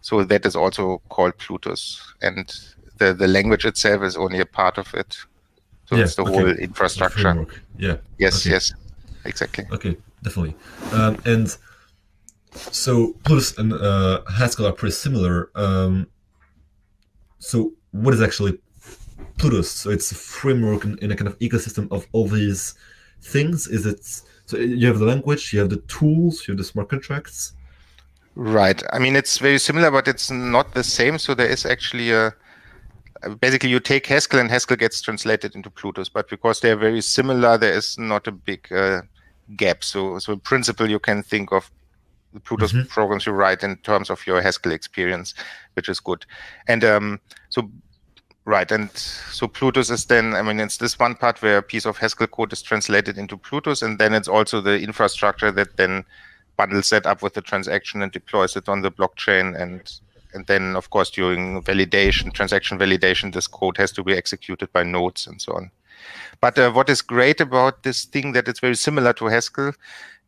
So 0.00 0.24
that 0.24 0.44
is 0.44 0.56
also 0.56 1.00
called 1.10 1.38
Plutus. 1.38 2.02
And 2.22 2.52
the, 2.98 3.14
the 3.14 3.28
language 3.28 3.64
itself 3.64 4.02
is 4.02 4.16
only 4.16 4.40
a 4.40 4.46
part 4.46 4.78
of 4.78 4.92
it. 4.94 5.16
So 5.84 5.96
yeah, 5.96 6.04
it's 6.04 6.16
the 6.16 6.22
okay. 6.22 6.32
whole 6.32 6.48
infrastructure. 6.48 7.46
Yeah. 7.78 7.96
Yes, 8.18 8.42
okay. 8.42 8.50
yes 8.50 8.72
exactly. 9.24 9.66
Okay, 9.70 9.96
definitely. 10.22 10.56
Um, 10.92 11.20
and 11.24 11.56
so 12.52 13.12
Plutus 13.24 13.56
and 13.58 13.72
uh, 13.72 14.22
Haskell 14.36 14.66
are 14.66 14.72
pretty 14.72 14.94
similar. 14.94 15.50
Um, 15.54 16.08
so 17.38 17.72
what 17.92 18.14
is 18.14 18.22
actually 18.22 18.58
Plutus? 19.38 19.70
So 19.70 19.90
it's 19.90 20.12
a 20.12 20.14
framework 20.14 20.84
in, 20.84 20.98
in, 20.98 21.10
a 21.10 21.16
kind 21.16 21.28
of 21.28 21.38
ecosystem 21.38 21.90
of 21.90 22.06
all 22.12 22.28
these 22.28 22.74
things. 23.20 23.66
Is 23.66 23.86
it 23.86 24.22
so 24.46 24.56
you 24.56 24.86
have 24.86 24.98
the 24.98 25.06
language, 25.06 25.52
you 25.52 25.60
have 25.60 25.70
the 25.70 25.82
tools, 25.88 26.46
you 26.46 26.52
have 26.52 26.58
the 26.58 26.64
smart 26.64 26.88
contracts. 26.88 27.54
Right. 28.34 28.82
I 28.92 28.98
mean, 28.98 29.16
it's 29.16 29.38
very 29.38 29.58
similar, 29.58 29.90
but 29.90 30.08
it's 30.08 30.30
not 30.30 30.74
the 30.74 30.84
same. 30.84 31.18
So 31.18 31.34
there 31.34 31.48
is 31.48 31.66
actually 31.66 32.12
a 32.12 32.34
basically 33.40 33.70
you 33.70 33.80
take 33.80 34.06
Haskell 34.06 34.40
and 34.40 34.50
Haskell 34.50 34.76
gets 34.76 35.00
translated 35.00 35.54
into 35.54 35.70
Plutus, 35.70 36.08
but 36.08 36.28
because 36.28 36.60
they're 36.60 36.76
very 36.76 37.00
similar, 37.00 37.56
there 37.56 37.72
is 37.72 37.98
not 37.98 38.26
a 38.26 38.32
big 38.32 38.70
uh, 38.72 39.02
gap. 39.56 39.84
So, 39.84 40.18
so 40.18 40.32
in 40.32 40.40
principle, 40.40 40.88
you 40.88 40.98
can 40.98 41.22
think 41.22 41.52
of 41.52 41.70
the 42.32 42.40
Plutus 42.40 42.72
mm-hmm. 42.72 42.88
programs 42.88 43.26
you 43.26 43.32
write 43.32 43.62
in 43.62 43.76
terms 43.78 44.10
of 44.10 44.26
your 44.26 44.40
Haskell 44.40 44.72
experience, 44.72 45.34
which 45.74 45.88
is 45.88 46.00
good. 46.00 46.24
And 46.66 46.84
um, 46.84 47.20
so, 47.50 47.70
right, 48.44 48.70
and 48.70 48.90
so 48.92 49.48
Plutus 49.48 49.90
is 49.90 50.06
then, 50.06 50.34
I 50.34 50.42
mean, 50.42 50.60
it's 50.60 50.76
this 50.76 50.98
one 50.98 51.14
part 51.14 51.40
where 51.42 51.58
a 51.58 51.62
piece 51.62 51.86
of 51.86 51.98
Haskell 51.98 52.26
code 52.26 52.52
is 52.52 52.62
translated 52.62 53.18
into 53.18 53.36
Plutus, 53.36 53.82
and 53.82 53.98
then 53.98 54.14
it's 54.14 54.28
also 54.28 54.60
the 54.60 54.80
infrastructure 54.80 55.50
that 55.52 55.76
then 55.76 56.04
bundles 56.56 56.90
that 56.90 57.06
up 57.06 57.22
with 57.22 57.34
the 57.34 57.40
transaction 57.40 58.02
and 58.02 58.12
deploys 58.12 58.56
it 58.56 58.68
on 58.68 58.82
the 58.82 58.90
blockchain 58.90 59.58
and 59.60 60.00
and 60.34 60.46
then 60.46 60.76
of 60.76 60.90
course 60.90 61.10
during 61.10 61.62
validation 61.62 62.32
transaction 62.32 62.78
validation 62.78 63.32
this 63.32 63.46
code 63.46 63.76
has 63.78 63.90
to 63.90 64.04
be 64.04 64.12
executed 64.12 64.70
by 64.72 64.82
nodes 64.82 65.26
and 65.26 65.40
so 65.40 65.52
on 65.54 65.70
but 66.40 66.58
uh, 66.58 66.70
what 66.70 66.88
is 66.88 67.02
great 67.02 67.40
about 67.40 67.82
this 67.82 68.04
thing 68.04 68.32
that 68.32 68.48
it's 68.48 68.60
very 68.60 68.74
similar 68.76 69.12
to 69.14 69.26
Haskell 69.26 69.72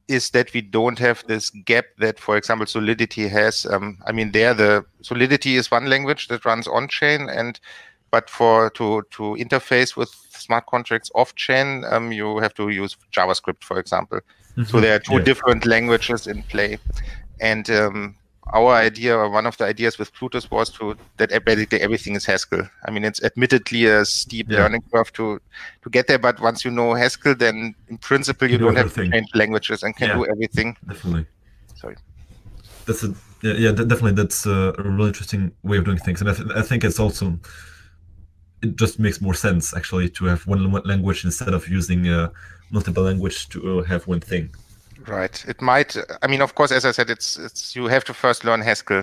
is 0.06 0.30
that 0.30 0.52
we 0.52 0.60
don't 0.60 0.98
have 0.98 1.24
this 1.26 1.50
gap 1.50 1.86
that, 1.98 2.20
for 2.20 2.36
example, 2.36 2.66
Solidity 2.66 3.26
has. 3.26 3.66
Um, 3.66 3.98
I 4.06 4.12
mean, 4.12 4.32
there 4.32 4.54
the 4.54 4.84
Solidity 5.00 5.56
is 5.56 5.70
one 5.70 5.86
language 5.86 6.28
that 6.28 6.44
runs 6.44 6.68
on 6.68 6.88
chain, 6.88 7.28
and 7.28 7.58
but 8.14 8.30
for 8.30 8.70
to 8.78 9.02
to 9.16 9.22
interface 9.44 9.96
with 9.96 10.10
smart 10.44 10.66
contracts 10.66 11.10
off 11.20 11.34
chain, 11.34 11.84
um, 11.92 12.12
you 12.12 12.38
have 12.44 12.54
to 12.54 12.68
use 12.68 12.96
JavaScript, 13.16 13.62
for 13.70 13.76
example. 13.80 14.20
Mm-hmm. 14.20 14.70
So 14.70 14.80
there 14.80 14.94
are 14.96 15.02
two 15.08 15.18
yeah. 15.18 15.30
different 15.30 15.66
languages 15.66 16.28
in 16.32 16.44
play, 16.44 16.78
and 17.40 17.68
um, 17.70 18.14
our 18.58 18.72
idea 18.74 19.16
or 19.16 19.28
one 19.30 19.46
of 19.50 19.56
the 19.56 19.64
ideas 19.64 19.98
with 19.98 20.14
Plutus 20.14 20.48
was 20.48 20.70
to 20.76 20.96
that 21.16 21.44
basically 21.44 21.80
everything 21.80 22.14
is 22.14 22.24
Haskell. 22.24 22.62
I 22.86 22.92
mean, 22.92 23.04
it's 23.04 23.20
admittedly 23.24 23.86
a 23.86 24.04
steep 24.04 24.46
yeah. 24.48 24.58
learning 24.58 24.84
curve 24.92 25.12
to 25.14 25.40
to 25.82 25.90
get 25.90 26.06
there, 26.06 26.22
but 26.28 26.40
once 26.48 26.64
you 26.64 26.70
know 26.70 26.94
Haskell, 26.94 27.34
then 27.34 27.74
in 27.88 27.98
principle 27.98 28.48
you, 28.48 28.58
don't 28.58 28.76
everything. 28.76 29.06
have 29.06 29.12
to 29.12 29.18
change 29.18 29.30
languages 29.34 29.82
and 29.82 29.96
can 29.96 30.08
yeah, 30.08 30.18
do 30.18 30.26
everything. 30.34 30.76
Definitely. 30.86 31.26
Sorry. 31.74 31.96
That's 32.86 33.02
a 33.02 33.10
yeah, 33.42 33.54
yeah 33.64 33.72
definitely 33.72 34.16
that's 34.22 34.46
a 34.46 34.72
really 34.78 35.08
interesting 35.08 35.50
way 35.64 35.78
of 35.78 35.84
doing 35.84 35.98
things, 36.06 36.20
and 36.20 36.30
I, 36.30 36.34
th- 36.34 36.50
I 36.60 36.62
think 36.62 36.84
it's 36.84 37.00
also 37.00 37.38
it 38.64 38.76
just 38.76 38.98
makes 38.98 39.20
more 39.20 39.34
sense 39.34 39.76
actually 39.76 40.08
to 40.08 40.24
have 40.24 40.46
one 40.46 40.72
language 40.84 41.24
instead 41.24 41.54
of 41.54 41.68
using 41.68 42.08
uh, 42.08 42.30
multiple 42.70 43.02
language 43.02 43.48
to 43.50 43.58
uh, 43.78 43.82
have 43.82 44.06
one 44.06 44.20
thing. 44.20 44.50
Right. 45.06 45.44
It 45.46 45.60
might. 45.60 45.96
I 46.22 46.26
mean, 46.26 46.40
of 46.40 46.54
course, 46.54 46.72
as 46.72 46.84
I 46.84 46.92
said, 46.92 47.10
it's 47.10 47.36
it's 47.36 47.76
you 47.76 47.84
have 47.86 48.04
to 48.04 48.14
first 48.14 48.44
learn 48.44 48.62
Haskell. 48.62 49.02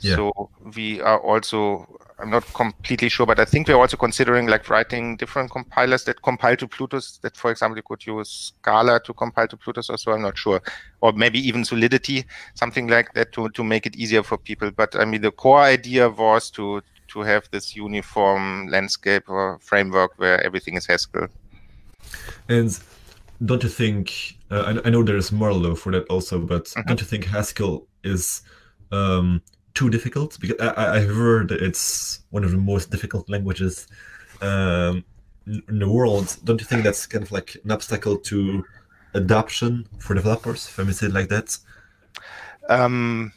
Yeah. 0.00 0.16
So 0.16 0.50
we 0.76 1.00
are 1.00 1.20
also. 1.20 1.86
I'm 2.18 2.28
not 2.28 2.44
completely 2.52 3.08
sure, 3.08 3.24
but 3.24 3.40
I 3.40 3.46
think 3.46 3.66
we're 3.66 3.80
also 3.80 3.96
considering 3.96 4.46
like 4.46 4.68
writing 4.68 5.16
different 5.16 5.50
compilers 5.50 6.04
that 6.04 6.20
compile 6.20 6.56
to 6.56 6.68
Plutus. 6.68 7.18
That, 7.22 7.34
for 7.34 7.50
example, 7.50 7.78
you 7.78 7.82
could 7.82 8.06
use 8.06 8.52
Scala 8.52 9.00
to 9.04 9.14
compile 9.14 9.48
to 9.48 9.56
Plutus, 9.56 9.88
or 9.88 9.96
so. 9.96 10.12
I'm 10.12 10.20
not 10.20 10.36
sure, 10.36 10.60
or 11.00 11.12
maybe 11.14 11.38
even 11.48 11.64
Solidity, 11.64 12.26
something 12.54 12.88
like 12.88 13.14
that, 13.14 13.32
to 13.32 13.48
to 13.48 13.64
make 13.64 13.86
it 13.86 13.96
easier 13.96 14.22
for 14.22 14.36
people. 14.36 14.70
But 14.70 14.96
I 14.96 15.06
mean, 15.06 15.22
the 15.22 15.32
core 15.32 15.62
idea 15.62 16.10
was 16.10 16.50
to 16.50 16.82
to 17.12 17.20
have 17.20 17.48
this 17.50 17.76
uniform 17.76 18.68
landscape 18.68 19.28
or 19.28 19.58
framework 19.60 20.18
where 20.18 20.42
everything 20.44 20.76
is 20.76 20.86
Haskell. 20.86 21.28
And 22.48 22.78
don't 23.44 23.62
you 23.62 23.68
think? 23.68 24.38
Uh, 24.50 24.80
I, 24.84 24.88
I, 24.88 24.90
know 24.90 25.02
there's 25.02 25.32
Marlowe 25.32 25.74
for 25.74 25.92
that 25.92 26.06
also, 26.08 26.38
but 26.38 26.64
mm-hmm. 26.64 26.88
don't 26.88 27.00
you 27.00 27.06
think 27.06 27.24
Haskell 27.24 27.86
is 28.04 28.42
um, 28.92 29.40
too 29.74 29.90
difficult? 29.90 30.38
Because 30.40 30.60
I, 30.60 30.96
I 30.96 31.00
heard 31.00 31.48
that 31.48 31.62
it's 31.62 32.20
one 32.30 32.44
of 32.44 32.50
the 32.50 32.58
most 32.58 32.90
difficult 32.90 33.28
languages 33.28 33.86
um, 34.42 35.04
in 35.46 35.78
the 35.78 35.88
world. 35.88 36.36
Don't 36.44 36.60
you 36.60 36.66
think 36.66 36.84
that's 36.84 37.06
kind 37.06 37.22
of 37.22 37.32
like 37.32 37.56
an 37.64 37.70
obstacle 37.70 38.18
to 38.18 38.64
adoption 39.14 39.86
for 39.98 40.14
developers, 40.14 40.68
if 40.68 40.78
I 40.78 40.84
may 40.84 40.92
say 40.92 41.06
it 41.06 41.12
like 41.12 41.28
that? 41.28 41.56
Um, 42.68 43.32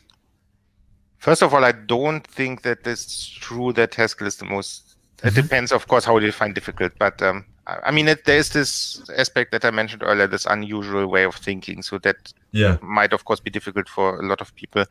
first 1.24 1.42
of 1.42 1.54
all, 1.54 1.64
I 1.64 1.72
don't 1.72 2.28
think 2.28 2.64
that 2.64 2.86
it's 2.86 3.30
true 3.30 3.72
that 3.74 3.96
Haskell 3.96 4.28
is 4.28 4.36
the 4.36 4.46
most. 4.46 4.98
It 5.24 5.28
mm-hmm. 5.28 5.42
depends, 5.42 5.72
of 5.72 5.88
course, 5.88 6.04
how 6.04 6.18
you 6.18 6.26
define 6.26 6.54
difficult, 6.54 6.92
but 7.00 7.22
um, 7.22 7.46
I 7.66 7.92
mean, 7.92 8.10
it, 8.10 8.26
there's 8.26 8.50
this 8.50 9.02
aspect 9.18 9.54
that 9.54 9.64
I 9.64 9.72
mentioned 9.72 10.04
earlier, 10.04 10.28
this 10.28 10.46
unusual 10.46 11.08
way 11.08 11.24
of 11.24 11.36
thinking. 11.36 11.82
So 11.82 11.98
that 12.00 12.34
yeah. 12.52 12.78
might, 12.82 13.14
of 13.14 13.24
course, 13.24 13.40
be 13.40 13.50
difficult 13.50 13.88
for 13.88 14.20
a 14.20 14.26
lot 14.26 14.42
of 14.42 14.54
people, 14.56 14.84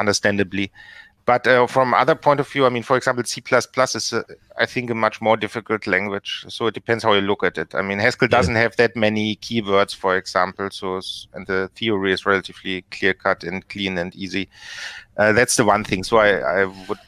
understandably. 0.00 0.72
But 1.26 1.44
uh, 1.48 1.66
from 1.66 1.92
other 1.92 2.14
point 2.14 2.38
of 2.38 2.48
view, 2.48 2.66
I 2.66 2.68
mean, 2.68 2.84
for 2.84 2.96
example, 2.96 3.24
C++ 3.24 3.42
is, 3.50 4.12
uh, 4.12 4.22
I 4.58 4.64
think, 4.64 4.90
a 4.90 4.94
much 4.94 5.20
more 5.20 5.36
difficult 5.36 5.88
language. 5.88 6.44
So 6.48 6.68
it 6.68 6.74
depends 6.74 7.02
how 7.02 7.14
you 7.14 7.20
look 7.20 7.42
at 7.42 7.58
it. 7.58 7.74
I 7.74 7.82
mean, 7.82 7.98
Haskell 7.98 8.28
doesn't 8.28 8.54
yeah. 8.54 8.62
have 8.62 8.76
that 8.76 8.94
many 8.94 9.34
keywords, 9.36 9.94
for 9.94 10.16
example. 10.16 10.70
So 10.70 11.00
and 11.34 11.44
the 11.48 11.68
theory 11.74 12.12
is 12.12 12.24
relatively 12.26 12.82
clear 12.92 13.12
cut 13.12 13.42
and 13.42 13.68
clean 13.68 13.98
and 13.98 14.14
easy. 14.14 14.48
Uh, 15.16 15.32
that's 15.32 15.56
the 15.56 15.64
one 15.64 15.82
thing. 15.82 16.04
So 16.04 16.18
I, 16.18 16.60
I 16.60 16.64
would 16.88 16.98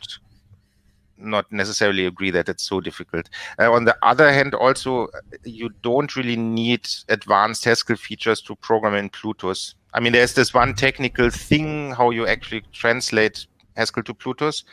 not 1.16 1.50
necessarily 1.52 2.04
agree 2.04 2.32
that 2.32 2.48
it's 2.48 2.64
so 2.64 2.80
difficult. 2.80 3.28
Uh, 3.60 3.72
on 3.72 3.84
the 3.84 3.96
other 4.02 4.32
hand, 4.32 4.52
also, 4.52 5.06
you 5.44 5.70
don't 5.82 6.16
really 6.16 6.36
need 6.36 6.88
advanced 7.08 7.64
Haskell 7.64 7.96
features 7.96 8.40
to 8.42 8.56
program 8.56 8.94
in 8.94 9.10
Plutus. 9.10 9.76
I 9.94 10.00
mean, 10.00 10.12
there's 10.12 10.34
this 10.34 10.52
one 10.52 10.74
technical 10.74 11.30
thing 11.30 11.92
how 11.92 12.10
you 12.10 12.26
actually 12.26 12.62
translate 12.72 13.46
Haskell 13.78 14.02
to 14.02 14.14
Plutus. 14.14 14.64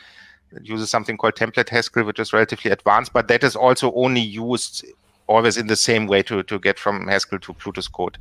It 0.52 0.66
uses 0.66 0.90
something 0.90 1.16
called 1.16 1.34
template 1.34 1.70
Haskell, 1.70 2.04
which 2.04 2.20
is 2.20 2.32
relatively 2.32 2.70
advanced, 2.70 3.12
but 3.12 3.28
that 3.28 3.42
is 3.42 3.56
also 3.56 3.92
only 3.94 4.20
used 4.20 4.84
always 5.28 5.56
in 5.56 5.66
the 5.66 5.76
same 5.76 6.06
way 6.06 6.22
to, 6.22 6.42
to 6.44 6.58
get 6.58 6.78
from 6.78 7.08
Haskell 7.08 7.38
to 7.40 7.52
Plutus 7.54 7.88
code. 7.88 8.18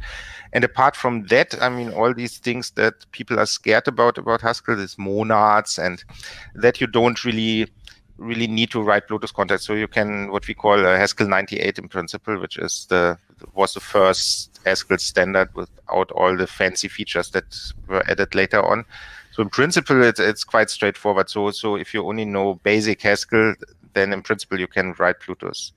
And 0.53 0.63
apart 0.63 0.95
from 0.95 1.27
that, 1.27 1.61
I 1.61 1.69
mean, 1.69 1.91
all 1.91 2.13
these 2.13 2.37
things 2.37 2.71
that 2.71 3.05
people 3.11 3.39
are 3.39 3.45
scared 3.45 3.87
about 3.87 4.17
about 4.17 4.41
Haskell, 4.41 4.79
is 4.79 4.97
monads, 4.97 5.77
and 5.77 6.03
that 6.55 6.81
you 6.81 6.87
don't 6.87 7.23
really 7.23 7.67
really 8.17 8.47
need 8.47 8.71
to 8.71 8.81
write 8.81 9.07
Plutus 9.07 9.31
context. 9.31 9.65
So 9.65 9.73
you 9.73 9.87
can 9.87 10.31
what 10.31 10.47
we 10.47 10.53
call 10.53 10.85
a 10.85 10.97
Haskell 10.97 11.27
98 11.27 11.77
in 11.77 11.89
principle, 11.89 12.39
which 12.39 12.57
is 12.57 12.85
the 12.89 13.17
was 13.53 13.73
the 13.73 13.81
first 13.81 14.59
Haskell 14.65 14.97
standard 14.97 15.53
without 15.53 16.11
all 16.11 16.35
the 16.35 16.47
fancy 16.47 16.87
features 16.87 17.29
that 17.31 17.45
were 17.87 18.03
added 18.09 18.33
later 18.33 18.63
on. 18.65 18.85
So 19.35 19.43
in 19.43 19.49
principle, 19.49 20.01
it's, 20.01 20.21
it's 20.21 20.45
quite 20.45 20.69
straightforward. 20.69 21.29
So 21.29 21.51
so 21.51 21.75
if 21.75 21.93
you 21.93 22.07
only 22.07 22.23
know 22.23 22.55
basic 22.63 23.01
Haskell, 23.01 23.55
then 23.91 24.13
in 24.13 24.21
principle 24.21 24.57
you 24.57 24.67
can 24.67 24.93
write 24.97 25.19
Plutus. 25.19 25.73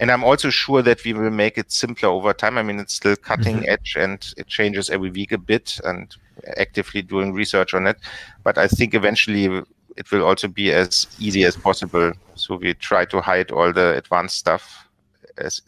And 0.00 0.10
I'm 0.10 0.24
also 0.24 0.48
sure 0.48 0.80
that 0.80 1.04
we 1.04 1.12
will 1.12 1.30
make 1.30 1.58
it 1.58 1.70
simpler 1.70 2.08
over 2.08 2.32
time. 2.32 2.56
I 2.56 2.62
mean, 2.62 2.78
it's 2.78 2.94
still 2.94 3.14
cutting 3.14 3.56
mm-hmm. 3.56 3.68
edge 3.68 3.96
and 3.98 4.26
it 4.38 4.46
changes 4.46 4.88
every 4.88 5.10
week 5.10 5.32
a 5.32 5.36
bit 5.36 5.78
and 5.84 6.16
actively 6.56 7.02
doing 7.02 7.34
research 7.34 7.74
on 7.74 7.86
it. 7.86 7.98
But 8.42 8.56
I 8.56 8.66
think 8.66 8.94
eventually 8.94 9.62
it 9.98 10.10
will 10.10 10.24
also 10.24 10.48
be 10.48 10.72
as 10.72 11.06
easy 11.18 11.44
as 11.44 11.54
possible. 11.54 12.12
So 12.34 12.56
we 12.56 12.72
try 12.72 13.04
to 13.04 13.20
hide 13.20 13.50
all 13.50 13.74
the 13.74 13.94
advanced 13.94 14.38
stuff 14.38 14.88
as 15.36 15.60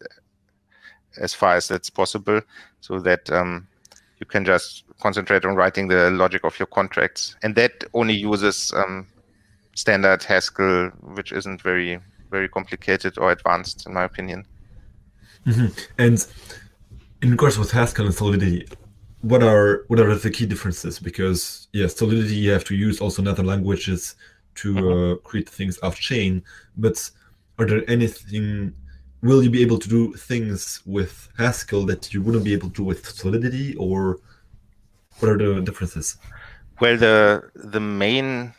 as 1.20 1.34
far 1.34 1.56
as 1.56 1.68
that's 1.68 1.90
possible, 1.90 2.40
so 2.80 3.00
that 3.00 3.30
um, 3.30 3.66
you 4.20 4.26
can 4.26 4.44
just 4.44 4.84
concentrate 5.00 5.44
on 5.44 5.54
writing 5.54 5.88
the 5.88 6.10
logic 6.10 6.44
of 6.44 6.58
your 6.58 6.66
contracts. 6.66 7.36
And 7.42 7.54
that 7.54 7.84
only 7.94 8.14
uses 8.14 8.72
um, 8.74 9.06
standard 9.74 10.24
Haskell, 10.24 10.90
which 11.14 11.32
isn't 11.32 11.62
very 11.62 12.00
very 12.30 12.48
complicated 12.48 13.18
or 13.18 13.30
advanced, 13.32 13.86
in 13.86 13.94
my 13.94 14.04
opinion. 14.04 14.46
Mm-hmm. 15.46 15.66
And 15.98 16.26
in 17.22 17.30
regards 17.30 17.58
with 17.58 17.70
Haskell 17.70 18.06
and 18.06 18.14
Solidity, 18.14 18.66
what 19.22 19.42
are 19.42 19.84
what 19.88 19.98
are 19.98 20.14
the 20.14 20.30
key 20.30 20.46
differences? 20.46 20.98
Because 20.98 21.68
yes, 21.72 21.96
Solidity 21.96 22.34
you 22.34 22.50
have 22.50 22.64
to 22.64 22.76
use 22.76 23.00
also 23.00 23.24
other 23.24 23.42
languages 23.42 24.14
to 24.56 24.74
mm-hmm. 24.74 25.12
uh, 25.12 25.16
create 25.16 25.48
things 25.48 25.78
off 25.82 25.98
chain, 25.98 26.42
but 26.76 27.10
are 27.58 27.66
there 27.66 27.88
anything? 27.88 28.74
Will 29.22 29.42
you 29.42 29.50
be 29.50 29.62
able 29.62 29.78
to 29.78 29.88
do 29.88 30.12
things 30.14 30.80
with 30.86 31.28
Haskell 31.36 31.84
that 31.86 32.14
you 32.14 32.22
wouldn't 32.22 32.44
be 32.44 32.52
able 32.52 32.68
to 32.68 32.74
do 32.74 32.84
with 32.84 33.04
Solidity, 33.06 33.74
or 33.76 34.20
what 35.18 35.30
are 35.30 35.36
the 35.36 35.60
differences? 35.60 36.16
Well, 36.80 36.96
the 36.96 37.50
the 37.54 37.80
main 37.80 38.54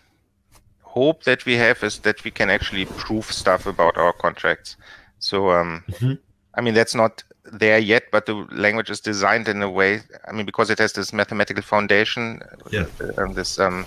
hope 0.83 1.23
that 1.23 1.45
we 1.45 1.55
have 1.55 1.81
is 1.83 1.99
that 1.99 2.23
we 2.23 2.31
can 2.31 2.49
actually 2.49 2.85
prove 2.85 3.25
stuff 3.25 3.65
about 3.65 3.95
our 3.97 4.11
contracts. 4.11 4.75
So, 5.19 5.51
um, 5.51 5.83
mm-hmm. 5.87 6.13
I 6.55 6.61
mean, 6.61 6.73
that's 6.73 6.95
not 6.95 7.23
there 7.53 7.79
yet, 7.79 8.03
but 8.11 8.25
the 8.25 8.35
language 8.51 8.89
is 8.89 8.99
designed 8.99 9.47
in 9.47 9.61
a 9.61 9.69
way. 9.69 10.01
I 10.27 10.31
mean, 10.31 10.45
because 10.45 10.69
it 10.69 10.79
has 10.79 10.93
this 10.93 11.13
mathematical 11.13 11.63
foundation, 11.63 12.41
yeah, 12.71 12.85
uh, 13.17 13.31
this 13.31 13.59
um, 13.59 13.85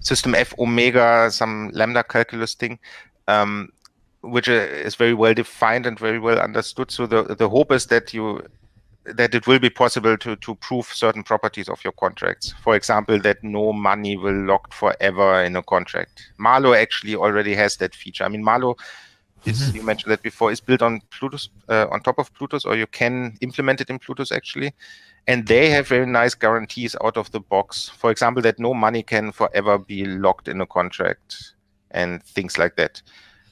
system 0.00 0.34
F 0.34 0.52
omega, 0.58 1.30
some 1.30 1.70
lambda 1.72 2.02
calculus 2.02 2.54
thing, 2.54 2.78
um, 3.28 3.70
which 4.24 4.48
uh, 4.48 4.52
is 4.52 4.94
very 4.94 5.14
well 5.14 5.34
defined 5.34 5.86
and 5.86 5.98
very 5.98 6.18
well 6.18 6.38
understood. 6.38 6.90
So 6.90 7.06
the 7.06 7.34
the 7.34 7.48
hope 7.48 7.72
is 7.72 7.86
that 7.86 8.14
you 8.14 8.42
that 9.04 9.34
it 9.34 9.46
will 9.46 9.58
be 9.58 9.70
possible 9.70 10.16
to, 10.16 10.34
to 10.36 10.54
prove 10.56 10.86
certain 10.86 11.22
properties 11.22 11.68
of 11.68 11.82
your 11.84 11.92
contracts. 11.92 12.54
For 12.62 12.74
example, 12.74 13.20
that 13.20 13.42
no 13.44 13.72
money 13.72 14.16
will 14.16 14.46
locked 14.46 14.72
forever 14.72 15.42
in 15.44 15.56
a 15.56 15.62
contract. 15.62 16.30
Marlowe 16.38 16.72
actually 16.72 17.14
already 17.14 17.54
has 17.54 17.76
that 17.76 17.94
feature. 17.94 18.24
I 18.24 18.28
mean, 18.28 18.42
Marlowe 18.42 18.76
is, 19.44 19.60
mm-hmm. 19.60 19.76
you 19.76 19.82
mentioned 19.82 20.10
that 20.10 20.22
before, 20.22 20.50
is 20.50 20.60
built 20.60 20.80
on 20.80 21.02
Plutus, 21.10 21.50
uh, 21.68 21.86
on 21.90 22.00
top 22.00 22.18
of 22.18 22.32
Plutus, 22.32 22.64
or 22.64 22.76
you 22.76 22.86
can 22.86 23.36
implement 23.42 23.80
it 23.80 23.90
in 23.90 23.98
Plutus 23.98 24.32
actually. 24.32 24.72
And 25.26 25.46
they 25.46 25.70
have 25.70 25.88
very 25.88 26.06
nice 26.06 26.34
guarantees 26.34 26.96
out 27.02 27.16
of 27.16 27.30
the 27.30 27.40
box. 27.40 27.90
For 27.90 28.10
example, 28.10 28.42
that 28.42 28.58
no 28.58 28.74
money 28.74 29.02
can 29.02 29.32
forever 29.32 29.78
be 29.78 30.04
locked 30.04 30.48
in 30.48 30.60
a 30.60 30.66
contract 30.66 31.54
and 31.90 32.22
things 32.22 32.58
like 32.58 32.76
that. 32.76 33.02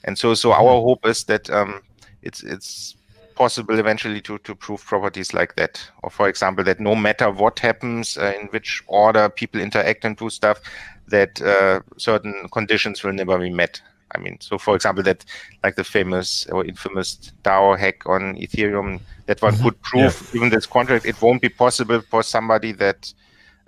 And 0.04 0.18
so, 0.18 0.34
so 0.34 0.50
mm-hmm. 0.50 0.62
our 0.62 0.80
hope 0.82 1.06
is 1.06 1.24
that 1.24 1.48
um, 1.50 1.82
it's 2.22 2.42
it's 2.42 2.96
possible 3.34 3.78
eventually 3.78 4.20
to, 4.20 4.38
to 4.38 4.54
prove 4.54 4.84
properties 4.84 5.32
like 5.34 5.56
that. 5.56 5.82
Or 6.02 6.10
for 6.10 6.28
example, 6.28 6.64
that 6.64 6.80
no 6.80 6.94
matter 6.94 7.30
what 7.30 7.58
happens, 7.58 8.18
uh, 8.18 8.32
in 8.40 8.48
which 8.48 8.82
order 8.86 9.28
people 9.28 9.60
interact 9.60 10.04
and 10.04 10.16
do 10.16 10.30
stuff, 10.30 10.60
that 11.08 11.40
uh, 11.42 11.80
certain 11.96 12.48
conditions 12.52 13.02
will 13.02 13.12
never 13.12 13.38
be 13.38 13.50
met. 13.50 13.80
I 14.14 14.18
mean, 14.18 14.36
so 14.40 14.58
for 14.58 14.76
example, 14.76 15.02
that 15.04 15.24
like 15.64 15.76
the 15.76 15.84
famous 15.84 16.46
or 16.46 16.64
infamous 16.64 17.32
DAO 17.42 17.78
hack 17.78 18.06
on 18.06 18.36
Ethereum, 18.36 19.00
that 19.26 19.40
one 19.40 19.54
mm-hmm. 19.54 19.64
could 19.64 19.82
prove 19.82 20.30
yeah. 20.32 20.36
even 20.36 20.50
this 20.50 20.66
contract, 20.66 21.06
it 21.06 21.20
won't 21.22 21.40
be 21.40 21.48
possible 21.48 22.02
for 22.02 22.22
somebody 22.22 22.72
that 22.72 23.12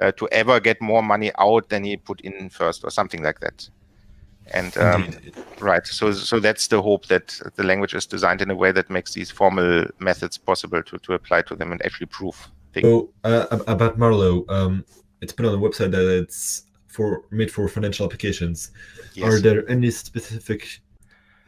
uh, 0.03 0.13
to 0.13 0.29
ever 0.29 0.61
get 0.61 0.81
more 0.83 1.03
money 1.03 1.31
out 1.39 1.69
than 1.71 1.85
he 1.85 1.97
put 1.97 2.21
in 2.21 2.51
first 2.51 2.85
or 2.85 2.91
something 2.91 3.23
like 3.23 3.41
that 3.41 3.69
and 4.53 4.77
um, 4.77 5.11
right 5.61 5.87
so 5.87 6.13
so 6.13 6.39
that's 6.39 6.67
the 6.69 6.81
hope 6.81 7.07
that 7.07 7.41
the 7.57 7.63
language 7.63 7.95
is 7.95 8.07
designed 8.07 8.43
in 8.43 8.51
a 8.51 8.55
way 8.55 8.73
that 8.73 8.91
makes 8.91 9.15
these 9.15 9.31
formal 9.31 9.85
methods 9.99 10.37
possible 10.37 10.83
to, 10.83 10.99
to 10.99 11.15
apply 11.15 11.41
to 11.43 11.55
them 11.57 11.73
and 11.73 11.85
actually 11.85 12.07
prove 12.07 12.51
things. 12.73 12.85
so 12.85 13.11
uh, 13.25 13.47
about 13.67 13.99
marlowe 13.99 14.45
um, 14.49 14.85
it's 15.21 15.33
put 15.33 15.47
on 15.47 15.53
the 15.53 15.59
website 15.59 15.91
that 15.91 16.07
it's 16.07 16.65
for 16.89 17.23
made 17.31 17.51
for 17.51 17.67
financial 17.69 18.05
applications 18.05 18.71
yes. 19.15 19.33
are 19.33 19.41
there 19.41 19.69
any 19.69 19.91
specific 19.91 20.81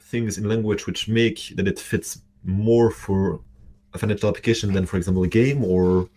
things 0.01 0.39
in 0.39 0.49
language 0.49 0.87
which 0.87 1.09
make 1.09 1.53
that 1.57 1.69
it 1.69 1.79
fits 1.79 2.23
more 2.45 2.91
for 2.91 3.41
a 3.93 3.99
financial 3.99 4.29
application 4.29 4.73
than 4.73 4.87
for 4.87 4.97
example 4.97 5.23
a 5.23 5.29
game 5.29 5.65
or 5.65 6.09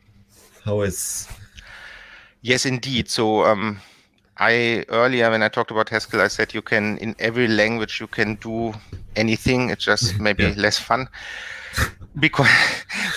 how 0.63 0.81
is 0.81 1.27
yes 2.41 2.65
indeed 2.65 3.09
so 3.09 3.43
um, 3.43 3.79
I 4.39 4.85
earlier 4.87 5.29
when 5.29 5.43
I 5.43 5.49
talked 5.49 5.71
about 5.71 5.89
Haskell, 5.89 6.21
I 6.21 6.29
said 6.29 6.53
you 6.53 6.61
can 6.61 6.97
in 6.99 7.15
every 7.19 7.47
language 7.47 7.99
you 7.99 8.07
can 8.07 8.35
do 8.35 8.73
anything. 9.15 9.69
It's 9.69 9.83
just 9.83 10.19
maybe 10.27 10.43
yeah. 10.43 10.53
less 10.55 10.79
fun 10.79 11.09
because 12.19 12.47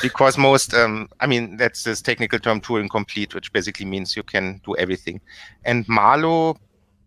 because 0.02 0.37
most 0.37 0.74
um, 0.74 1.08
I 1.20 1.26
mean 1.26 1.56
that's 1.56 1.85
this 1.85 2.02
technical 2.02 2.38
term 2.38 2.61
Turing 2.61 2.90
complete, 2.90 3.35
which 3.35 3.52
basically 3.52 3.87
means 3.87 4.16
you 4.16 4.22
can 4.22 4.61
do 4.64 4.76
everything. 4.76 5.20
And 5.64 5.88
Marlowe, 5.88 6.56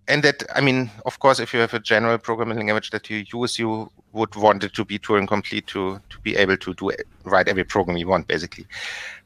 and 0.07 0.23
that 0.23 0.43
I 0.55 0.61
mean, 0.61 0.89
of 1.05 1.19
course, 1.19 1.39
if 1.39 1.53
you 1.53 1.59
have 1.59 1.73
a 1.73 1.79
general 1.79 2.17
programming 2.17 2.57
language 2.57 2.91
that 2.91 3.09
you 3.09 3.25
use, 3.33 3.59
you 3.59 3.91
would 4.13 4.33
want 4.35 4.63
it 4.63 4.73
to 4.75 4.85
be 4.85 4.97
Turing 4.97 5.27
complete 5.27 5.67
to 5.67 5.99
to 6.09 6.19
be 6.21 6.35
able 6.37 6.57
to 6.57 6.73
do 6.73 6.91
write 7.25 7.49
every 7.49 7.65
program 7.65 7.97
you 7.97 8.07
want, 8.07 8.27
basically. 8.27 8.65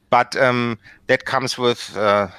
But 0.09 0.35
um, 0.37 0.79
that 1.05 1.25
comes 1.25 1.59
with 1.59 1.95
uh, 1.95 2.29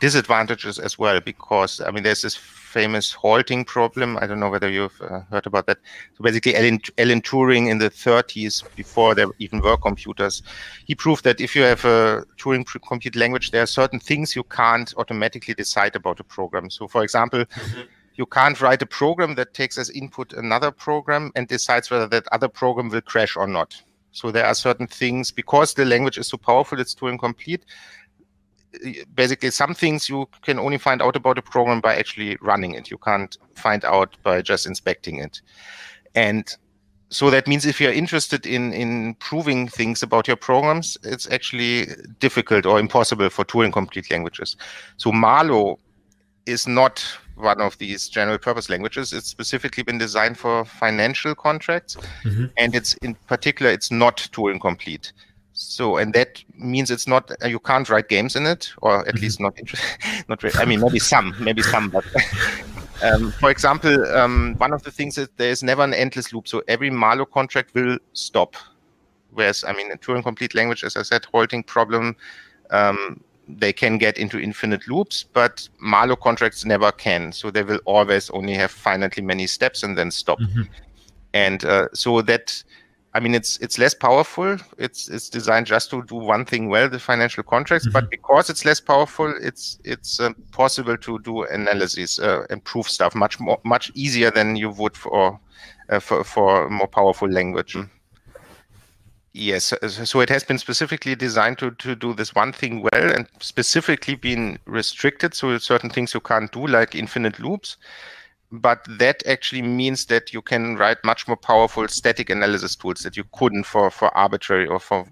disadvantages 0.00 0.78
as 0.78 0.98
well 0.98 1.20
because 1.20 1.80
I 1.80 1.90
mean 1.90 2.02
there's 2.02 2.22
this 2.22 2.36
famous 2.76 3.12
halting 3.12 3.64
problem. 3.64 4.18
I 4.18 4.26
don't 4.26 4.38
know 4.38 4.50
whether 4.50 4.68
you've 4.68 5.00
uh, 5.00 5.20
heard 5.30 5.46
about 5.46 5.66
that. 5.66 5.78
So 6.14 6.22
basically, 6.22 6.54
Alan, 6.56 6.78
Alan 6.98 7.22
Turing 7.22 7.70
in 7.70 7.78
the 7.78 7.88
30s, 7.88 8.62
before 8.76 9.14
there 9.14 9.28
even 9.38 9.60
were 9.60 9.78
computers, 9.78 10.42
he 10.84 10.94
proved 10.94 11.24
that 11.24 11.40
if 11.40 11.56
you 11.56 11.62
have 11.62 11.86
a 11.86 12.26
Turing 12.36 12.66
complete 12.86 13.16
language, 13.16 13.50
there 13.50 13.62
are 13.62 13.66
certain 13.80 13.98
things 13.98 14.36
you 14.36 14.42
can't 14.42 14.92
automatically 14.98 15.54
decide 15.54 15.96
about 15.96 16.20
a 16.20 16.24
program. 16.24 16.68
So, 16.70 16.86
for 16.86 17.02
example. 17.02 17.44
Mm-hmm. 17.44 17.80
You 18.18 18.24
can't 18.24 18.58
write 18.62 18.80
a 18.80 18.86
program 18.86 19.34
that 19.34 19.52
takes 19.52 19.76
as 19.76 19.90
input 19.90 20.32
another 20.32 20.70
program 20.70 21.32
and 21.36 21.46
decides 21.46 21.90
whether 21.90 22.06
that 22.06 22.24
other 22.32 22.48
program 22.48 22.88
will 22.88 23.02
crash 23.02 23.36
or 23.36 23.46
not. 23.46 23.76
So 24.12 24.30
there 24.30 24.46
are 24.46 24.54
certain 24.54 24.86
things 24.86 25.30
because 25.30 25.74
the 25.74 25.84
language 25.84 26.16
is 26.16 26.28
so 26.28 26.38
powerful, 26.38 26.80
it's 26.80 26.94
Turing 26.94 27.18
complete 27.18 27.66
basically 29.14 29.50
some 29.50 29.74
things 29.74 30.08
you 30.08 30.28
can 30.42 30.58
only 30.58 30.78
find 30.78 31.02
out 31.02 31.16
about 31.16 31.38
a 31.38 31.42
program 31.42 31.80
by 31.80 31.96
actually 31.96 32.36
running 32.40 32.74
it. 32.74 32.90
You 32.90 32.98
can't 32.98 33.36
find 33.54 33.84
out 33.84 34.16
by 34.22 34.42
just 34.42 34.66
inspecting 34.66 35.18
it. 35.18 35.40
And 36.14 36.54
so 37.08 37.30
that 37.30 37.46
means 37.46 37.64
if 37.66 37.80
you're 37.80 37.92
interested 37.92 38.46
in 38.46 38.72
in 38.72 39.14
proving 39.14 39.68
things 39.68 40.02
about 40.02 40.26
your 40.26 40.36
programs, 40.36 40.98
it's 41.04 41.30
actually 41.30 41.86
difficult 42.18 42.66
or 42.66 42.80
impossible 42.80 43.30
for 43.30 43.44
Turing 43.44 43.72
complete 43.72 44.10
languages. 44.10 44.56
So 44.96 45.12
Marlowe 45.12 45.78
is 46.46 46.66
not 46.66 47.04
one 47.36 47.60
of 47.60 47.76
these 47.78 48.08
general 48.08 48.38
purpose 48.38 48.68
languages. 48.70 49.12
It's 49.12 49.28
specifically 49.28 49.82
been 49.82 49.98
designed 49.98 50.38
for 50.38 50.64
financial 50.64 51.34
contracts, 51.34 51.96
mm-hmm. 52.24 52.46
and 52.56 52.74
it's 52.74 52.94
in 53.02 53.14
particular 53.26 53.70
it's 53.70 53.90
not 53.90 54.16
Turing 54.32 54.60
complete. 54.60 55.12
So, 55.68 55.96
and 55.96 56.14
that 56.14 56.42
means 56.54 56.90
it's 56.90 57.06
not 57.06 57.30
uh, 57.42 57.48
you 57.48 57.58
can't 57.58 57.88
write 57.88 58.08
games 58.08 58.36
in 58.36 58.46
it, 58.46 58.72
or 58.82 59.00
at 59.00 59.14
mm-hmm. 59.14 59.22
least 59.22 59.40
not 59.40 59.58
not. 60.28 60.56
I 60.56 60.64
mean, 60.64 60.80
maybe 60.80 60.98
some, 60.98 61.34
maybe 61.40 61.62
some, 61.62 61.90
but. 61.90 62.04
um, 63.02 63.32
for 63.32 63.50
example, 63.50 64.04
um, 64.16 64.54
one 64.58 64.72
of 64.72 64.82
the 64.82 64.90
things 64.90 65.18
is 65.18 65.28
there 65.36 65.50
is 65.50 65.62
never 65.62 65.82
an 65.82 65.92
endless 65.92 66.32
loop. 66.32 66.48
So 66.48 66.62
every 66.68 66.90
Marlowe 66.90 67.26
contract 67.26 67.74
will 67.74 67.98
stop. 68.12 68.56
Whereas, 69.32 69.64
I 69.64 69.72
mean, 69.72 69.90
in 69.90 69.98
Turing 69.98 70.22
complete 70.22 70.54
language, 70.54 70.82
as 70.82 70.96
I 70.96 71.02
said, 71.02 71.26
halting 71.26 71.64
problem, 71.64 72.16
um, 72.70 73.20
they 73.48 73.72
can 73.72 73.98
get 73.98 74.18
into 74.18 74.40
infinite 74.40 74.88
loops, 74.88 75.24
but 75.32 75.68
Marlowe 75.78 76.16
contracts 76.16 76.64
never 76.64 76.90
can. 76.90 77.32
So 77.32 77.50
they 77.50 77.62
will 77.62 77.80
always 77.84 78.30
only 78.30 78.54
have 78.54 78.72
finitely 78.72 79.22
many 79.22 79.46
steps 79.46 79.82
and 79.82 79.96
then 79.96 80.10
stop. 80.10 80.40
Mm-hmm. 80.40 80.62
And 81.34 81.64
uh, 81.64 81.88
so 81.92 82.22
that 82.22 82.62
I 83.16 83.20
mean, 83.20 83.34
it's 83.34 83.56
it's 83.58 83.78
less 83.78 83.94
powerful. 83.94 84.58
It's 84.76 85.08
it's 85.08 85.30
designed 85.30 85.66
just 85.66 85.88
to 85.88 86.02
do 86.02 86.16
one 86.16 86.44
thing 86.44 86.68
well, 86.68 86.86
the 86.86 86.98
financial 86.98 87.42
contracts. 87.42 87.86
Mm-hmm. 87.86 87.92
But 87.94 88.10
because 88.10 88.50
it's 88.50 88.66
less 88.66 88.78
powerful, 88.78 89.32
it's 89.40 89.78
it's 89.84 90.20
uh, 90.20 90.32
possible 90.52 90.98
to 90.98 91.18
do 91.20 91.44
analysis, 91.44 92.18
uh, 92.18 92.44
improve 92.50 92.86
stuff 92.86 93.14
much 93.14 93.40
more 93.40 93.58
much 93.64 93.90
easier 93.94 94.30
than 94.30 94.54
you 94.54 94.68
would 94.68 94.98
for 94.98 95.40
uh, 95.88 95.98
for 95.98 96.24
for 96.24 96.68
more 96.68 96.88
powerful 96.88 97.26
language. 97.26 97.72
Mm. 97.72 97.88
Yes, 99.32 99.72
so 100.04 100.20
it 100.20 100.28
has 100.28 100.44
been 100.44 100.58
specifically 100.58 101.14
designed 101.14 101.58
to, 101.58 101.70
to 101.70 101.94
do 101.94 102.14
this 102.14 102.34
one 102.34 102.52
thing 102.52 102.80
well 102.82 103.12
and 103.12 103.26
specifically 103.40 104.14
been 104.14 104.58
restricted. 104.64 105.34
So 105.34 105.58
certain 105.58 105.90
things 105.90 106.14
you 106.14 106.20
can't 106.20 106.50
do, 106.52 106.66
like 106.66 106.94
infinite 106.94 107.38
loops 107.38 107.76
but 108.60 108.86
that 108.98 109.26
actually 109.26 109.62
means 109.62 110.06
that 110.06 110.32
you 110.32 110.42
can 110.42 110.76
write 110.76 110.98
much 111.04 111.26
more 111.28 111.36
powerful 111.36 111.86
static 111.88 112.30
analysis 112.30 112.76
tools 112.76 113.00
that 113.02 113.16
you 113.16 113.24
couldn't 113.32 113.64
for 113.64 113.90
for 113.90 114.16
arbitrary 114.16 114.66
or 114.66 114.78
for 114.78 115.06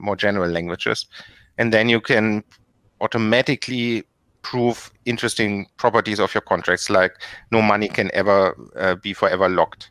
more 0.00 0.16
general 0.16 0.50
languages. 0.50 1.06
And 1.58 1.72
then 1.72 1.88
you 1.88 2.00
can 2.00 2.42
automatically 3.00 4.04
prove 4.44 4.92
interesting 5.06 5.66
properties 5.78 6.20
of 6.20 6.32
your 6.34 6.42
contracts 6.42 6.88
like 6.88 7.20
no 7.50 7.60
money 7.60 7.88
can 7.88 8.10
ever 8.14 8.54
uh, 8.76 8.94
be 8.94 9.12
forever 9.12 9.48
locked. 9.48 9.90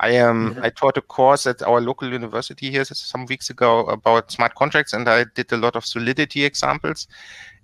I 0.00 0.10
am 0.10 0.30
um, 0.30 0.54
mm-hmm. 0.54 0.64
i 0.64 0.70
taught 0.70 0.96
a 0.96 1.00
course 1.00 1.46
at 1.46 1.62
our 1.62 1.80
local 1.80 2.10
university 2.10 2.70
here 2.70 2.84
some 2.84 3.24
weeks 3.26 3.50
ago 3.50 3.84
about 3.84 4.32
smart 4.32 4.56
contracts 4.56 4.92
and 4.92 5.08
i 5.08 5.24
did 5.36 5.52
a 5.52 5.56
lot 5.56 5.76
of 5.76 5.86
solidity 5.86 6.44
examples. 6.44 7.08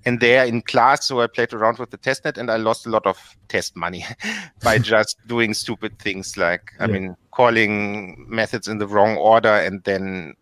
And 0.06 0.20
there 0.20 0.44
in 0.44 0.62
class 0.62 1.06
so 1.06 1.20
i 1.20 1.26
played 1.26 1.52
around 1.52 1.78
with 1.78 1.90
the 1.90 1.98
testnet 1.98 2.38
and 2.38 2.48
i 2.50 2.56
lost 2.56 2.86
a 2.86 2.90
lot 2.90 3.04
of 3.04 3.18
test 3.48 3.74
money 3.74 4.04
by 4.62 4.78
just 4.94 5.18
doing 5.26 5.52
stupid 5.52 5.98
things 5.98 6.36
like 6.36 6.72
i 6.78 6.86
mean 6.86 7.16
calling 7.32 8.24
methods 8.28 8.68
in 8.68 8.78
the 8.78 8.86
wrong 8.86 9.16
order 9.16 9.54
and 9.66 9.82
then 9.82 10.34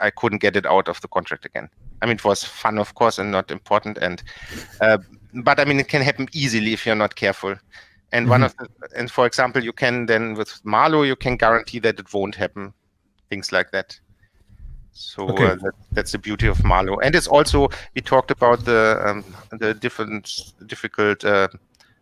i 0.00 0.10
couldn't 0.10 0.40
get 0.40 0.56
it 0.56 0.64
out 0.64 0.88
of 0.88 1.00
the 1.02 1.08
contract 1.08 1.44
again. 1.44 1.68
I 2.00 2.06
mean 2.06 2.16
it 2.16 2.24
was 2.24 2.42
fun 2.42 2.78
of 2.78 2.94
course 2.94 3.18
and 3.18 3.30
not 3.30 3.50
important. 3.50 3.98
And 3.98 4.22
uh, 4.80 4.98
but 5.34 5.58
i 5.58 5.64
mean 5.64 5.80
it 5.80 5.88
can 5.88 6.02
happen 6.02 6.28
easily 6.32 6.72
if 6.72 6.86
you're 6.86 6.94
not 6.94 7.14
careful 7.14 7.54
and 8.12 8.24
mm-hmm. 8.24 8.30
one 8.30 8.42
of 8.42 8.56
the 8.56 8.68
and 8.96 9.10
for 9.10 9.26
example 9.26 9.62
you 9.62 9.72
can 9.72 10.06
then 10.06 10.34
with 10.34 10.60
Marlowe 10.64 11.02
you 11.02 11.16
can 11.16 11.36
guarantee 11.36 11.78
that 11.78 11.98
it 11.98 12.12
won't 12.12 12.34
happen 12.34 12.72
things 13.30 13.52
like 13.52 13.70
that 13.70 13.98
so 14.92 15.28
okay. 15.28 15.44
uh, 15.44 15.54
that, 15.56 15.72
that's 15.92 16.12
the 16.12 16.18
beauty 16.18 16.46
of 16.46 16.62
Marlowe, 16.64 16.98
and 16.98 17.14
it's 17.14 17.26
also 17.26 17.70
we 17.94 18.02
talked 18.02 18.30
about 18.30 18.64
the 18.66 19.02
um, 19.04 19.24
the 19.50 19.72
different 19.72 20.52
difficult 20.66 21.24
uh, 21.24 21.48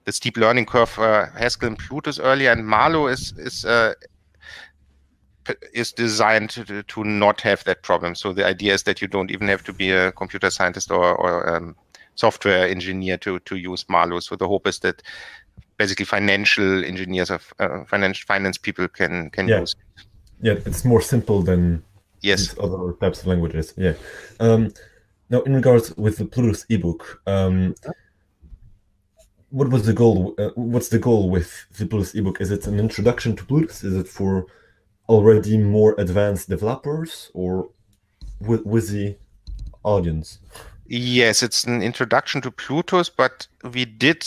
the 0.05 0.13
steep 0.13 0.37
learning 0.37 0.67
curve 0.67 0.99
uh, 0.99 1.27
Haskell 1.27 1.69
and 1.69 1.79
Plutus 1.79 2.19
earlier, 2.19 2.51
and 2.51 2.67
Marlowe 2.67 3.07
is 3.07 3.33
is 3.39 3.65
uh, 3.65 3.95
is 5.73 5.93
designed 5.93 6.51
to, 6.51 6.83
to 6.83 7.05
not 7.05 7.41
have 7.43 7.63
that 7.65 7.83
problem. 7.83 8.15
So 8.15 8.33
the 8.33 8.45
idea 8.45 8.75
is 8.75 8.83
that 8.85 9.01
you 9.01 9.09
don't 9.09 9.31
even 9.31 9.47
have 9.49 9.63
to 9.65 9.73
be 9.73 9.93
a 9.93 10.13
computer 10.13 10.51
scientist 10.51 10.91
or, 10.91 11.15
or 11.15 11.49
um, 11.49 11.77
software 12.15 12.69
engineer 12.69 13.17
to 13.19 13.39
to 13.41 13.57
use 13.57 13.85
Marlowe. 13.89 14.21
So 14.21 14.37
the 14.37 14.49
hope 14.49 14.67
is 14.67 14.79
that 14.81 15.03
basically 15.77 16.05
financial 16.05 16.85
engineers 16.85 17.31
of 17.31 17.53
uh, 17.59 17.85
finance 17.85 18.19
finance 18.19 18.59
people 18.59 18.89
can 18.89 19.31
can 19.31 19.49
yeah. 19.49 19.61
use. 19.61 19.75
It. 19.75 20.07
Yeah, 20.43 20.55
it's 20.65 20.85
more 20.85 21.03
simple 21.03 21.43
than 21.43 21.83
yes 22.23 22.55
other 22.59 22.93
types 23.01 23.21
of 23.21 23.27
languages 23.27 23.75
yeah 23.77 23.95
um, 24.41 24.73
now 25.31 25.41
in 25.43 25.55
regards 25.55 25.97
with 25.97 26.19
the 26.19 26.25
plutus 26.25 26.65
ebook 26.69 27.23
um, 27.27 27.75
what 29.51 29.69
was 29.69 29.87
the 29.87 29.93
goal 29.93 30.35
uh, 30.39 30.51
what's 30.55 30.89
the 30.89 30.99
goal 30.99 31.31
with 31.31 31.67
the 31.79 31.87
plutus 31.87 32.15
ebook 32.15 32.41
is 32.41 32.51
it 32.51 32.67
an 32.67 32.79
introduction 32.79 33.35
to 33.35 33.45
plutus 33.45 33.83
is 33.85 33.97
it 33.97 34.09
for 34.09 34.47
already 35.09 35.59
more 35.59 35.95
advanced 35.99 36.49
developers 36.49 37.31
or 37.35 37.71
with, 38.41 38.65
with 38.65 38.91
the 38.91 39.17
audience 39.83 40.39
yes 40.91 41.43
it's 41.43 41.65
an 41.65 41.83
introduction 41.83 42.41
to 42.41 42.51
plutus 42.51 43.09
but 43.09 43.47
we 43.73 43.85
did 43.85 44.27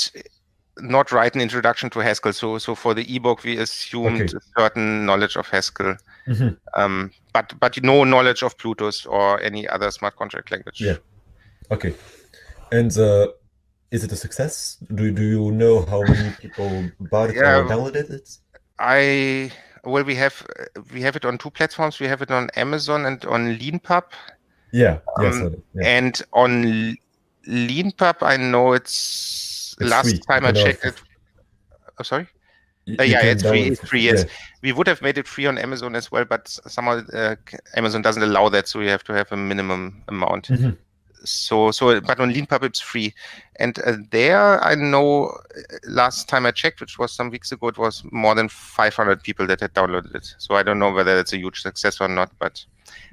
not 0.80 1.12
write 1.12 1.36
an 1.36 1.42
introduction 1.42 1.90
to 1.90 2.00
haskell 2.00 2.34
so 2.34 2.58
so 2.58 2.74
for 2.74 2.94
the 2.94 3.16
ebook 3.16 3.44
we 3.44 3.58
assumed 3.58 4.22
okay. 4.22 4.38
a 4.38 4.60
certain 4.60 5.06
knowledge 5.06 5.36
of 5.36 5.48
haskell 5.48 5.96
mm-hmm. 6.28 6.50
um, 6.80 7.12
but 7.34 7.54
but 7.60 7.82
no 7.84 8.04
knowledge 8.04 8.44
of 8.44 8.58
Plutus 8.58 9.06
or 9.06 9.42
any 9.42 9.68
other 9.68 9.92
smart 9.92 10.16
contract 10.16 10.52
language. 10.52 10.80
Yeah. 10.80 10.98
Okay. 11.72 11.94
And 12.72 12.96
uh, 12.98 13.28
is 13.92 14.04
it 14.04 14.12
a 14.12 14.16
success? 14.16 14.78
Do 14.94 15.12
do 15.12 15.24
you 15.24 15.52
know 15.52 15.82
how 15.86 16.02
many 16.02 16.32
people 16.40 16.90
bought 17.00 17.32
it 17.32 17.38
yeah, 17.38 17.58
or 17.58 17.64
downloaded 17.66 18.10
it? 18.12 18.38
I 18.80 19.52
well, 19.84 20.04
we 20.04 20.16
have 20.16 20.46
we 20.94 21.02
have 21.02 21.16
it 21.16 21.26
on 21.26 21.38
two 21.38 21.50
platforms. 21.50 22.00
We 22.00 22.08
have 22.08 22.22
it 22.22 22.32
on 22.32 22.50
Amazon 22.56 23.06
and 23.06 23.26
on 23.26 23.58
LeanPub. 23.58 24.04
Yeah. 24.74 25.00
yes. 25.22 25.36
Um, 25.36 25.64
yeah. 25.76 25.88
And 25.88 26.22
on 26.34 26.98
LeanPub, 27.48 28.18
I 28.22 28.38
know 28.38 28.74
it's, 28.74 29.76
it's 29.80 29.90
last 29.90 30.24
time 30.28 30.46
I 30.46 30.52
checked 30.52 30.84
it. 30.84 31.02
Oh, 32.00 32.04
sorry. 32.04 32.28
Uh, 33.00 33.04
yeah, 33.04 33.22
it's 33.22 33.44
free. 33.44 33.64
It's 33.64 33.88
free. 33.88 34.02
Yes, 34.02 34.26
yeah. 34.26 34.32
we 34.62 34.72
would 34.74 34.88
have 34.88 35.02
made 35.02 35.18
it 35.18 35.28
free 35.28 35.46
on 35.46 35.58
Amazon 35.58 35.96
as 35.96 36.12
well, 36.12 36.26
but 36.26 36.50
somehow 36.50 37.02
uh, 37.14 37.36
Amazon 37.78 38.02
doesn't 38.02 38.24
allow 38.24 38.50
that, 38.50 38.68
so 38.68 38.82
you 38.82 38.90
have 38.90 39.06
to 39.06 39.14
have 39.14 39.32
a 39.32 39.38
minimum 39.38 40.04
amount. 40.10 40.50
Mm-hmm. 40.50 40.72
So, 41.24 41.72
so, 41.72 42.02
but 42.02 42.20
on 42.20 42.34
LeanPub 42.34 42.64
it's 42.64 42.82
free, 42.82 43.14
and 43.58 43.80
uh, 43.86 43.96
there 44.12 44.62
I 44.62 44.76
know 44.76 45.28
uh, 45.28 45.78
last 45.88 46.28
time 46.28 46.46
I 46.46 46.52
checked, 46.52 46.82
which 46.82 47.00
was 47.00 47.14
some 47.14 47.30
weeks 47.30 47.54
ago, 47.54 47.70
it 47.70 47.78
was 47.78 48.04
more 48.12 48.36
than 48.36 48.50
500 48.50 49.24
people 49.24 49.48
that 49.48 49.62
had 49.62 49.74
downloaded 49.74 50.14
it. 50.14 50.36
So 50.38 50.56
I 50.56 50.64
don't 50.64 50.80
know 50.80 50.92
whether 50.92 51.18
it's 51.18 51.32
a 51.32 51.38
huge 51.38 51.62
success 51.62 52.02
or 52.02 52.10
not, 52.10 52.32
but 52.38 52.66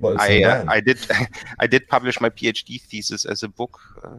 I 0.02 0.42
uh, 0.42 0.64
I 0.68 0.80
did 0.80 0.98
I 1.58 1.66
did 1.66 1.88
publish 1.88 2.20
my 2.20 2.30
PhD 2.30 2.80
thesis 2.80 3.24
as 3.24 3.42
a 3.42 3.48
book. 3.48 3.80
Uh, 4.02 4.18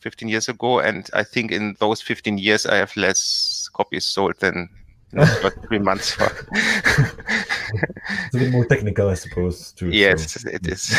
15 0.00 0.28
years 0.28 0.48
ago, 0.48 0.78
and 0.78 1.10
I 1.12 1.24
think 1.24 1.50
in 1.50 1.74
those 1.80 2.00
15 2.00 2.38
years 2.38 2.66
I 2.66 2.76
have 2.76 2.96
less 2.96 3.68
copies 3.72 4.06
sold 4.06 4.38
than 4.38 4.68
about 5.12 5.52
three 5.66 5.78
months 5.78 6.12
for. 6.12 6.26
it's 6.52 8.34
a 8.34 8.38
bit 8.38 8.52
more 8.52 8.64
technical, 8.64 9.08
I 9.08 9.14
suppose. 9.14 9.72
Too, 9.72 9.90
yes, 9.90 10.40
so. 10.40 10.48
it 10.48 10.66
is. 10.66 10.96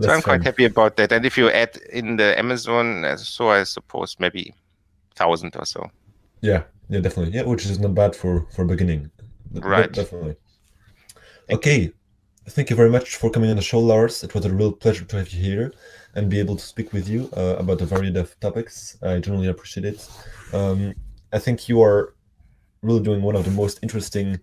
so 0.00 0.10
I'm 0.10 0.22
quite 0.22 0.42
happy 0.42 0.64
about 0.64 0.96
that. 0.96 1.12
And 1.12 1.26
if 1.26 1.36
you 1.36 1.50
add 1.50 1.76
in 1.92 2.16
the 2.16 2.38
Amazon, 2.38 3.04
uh, 3.04 3.16
so 3.16 3.50
I 3.50 3.64
suppose 3.64 4.16
maybe 4.18 4.54
thousand 5.14 5.56
or 5.56 5.64
so. 5.66 5.90
Yeah, 6.40 6.62
yeah, 6.88 7.00
definitely. 7.00 7.34
Yeah, 7.34 7.44
which 7.44 7.66
is 7.66 7.78
not 7.78 7.94
bad 7.94 8.14
for 8.14 8.46
for 8.50 8.64
beginning. 8.64 9.10
Right. 9.52 9.92
definitely. 9.92 10.36
Okay. 11.50 11.92
Thank 12.48 12.70
you 12.70 12.76
very 12.76 12.90
much 12.90 13.16
for 13.16 13.28
coming 13.28 13.50
on 13.50 13.56
the 13.56 13.62
show, 13.62 13.80
Lars. 13.80 14.22
It 14.22 14.32
was 14.32 14.44
a 14.44 14.52
real 14.52 14.70
pleasure 14.70 15.04
to 15.04 15.16
have 15.16 15.30
you 15.30 15.42
here 15.42 15.72
and 16.14 16.30
be 16.30 16.38
able 16.38 16.54
to 16.54 16.64
speak 16.64 16.92
with 16.92 17.08
you 17.08 17.28
uh, 17.36 17.56
about 17.58 17.80
a 17.80 17.86
variety 17.86 18.16
of 18.20 18.38
topics. 18.38 18.96
I 19.02 19.18
genuinely 19.18 19.48
appreciate 19.48 19.84
it. 19.84 20.08
Um, 20.52 20.94
I 21.32 21.40
think 21.40 21.68
you 21.68 21.82
are 21.82 22.14
really 22.82 23.02
doing 23.02 23.22
one 23.22 23.34
of 23.34 23.44
the 23.44 23.50
most 23.50 23.80
interesting 23.82 24.38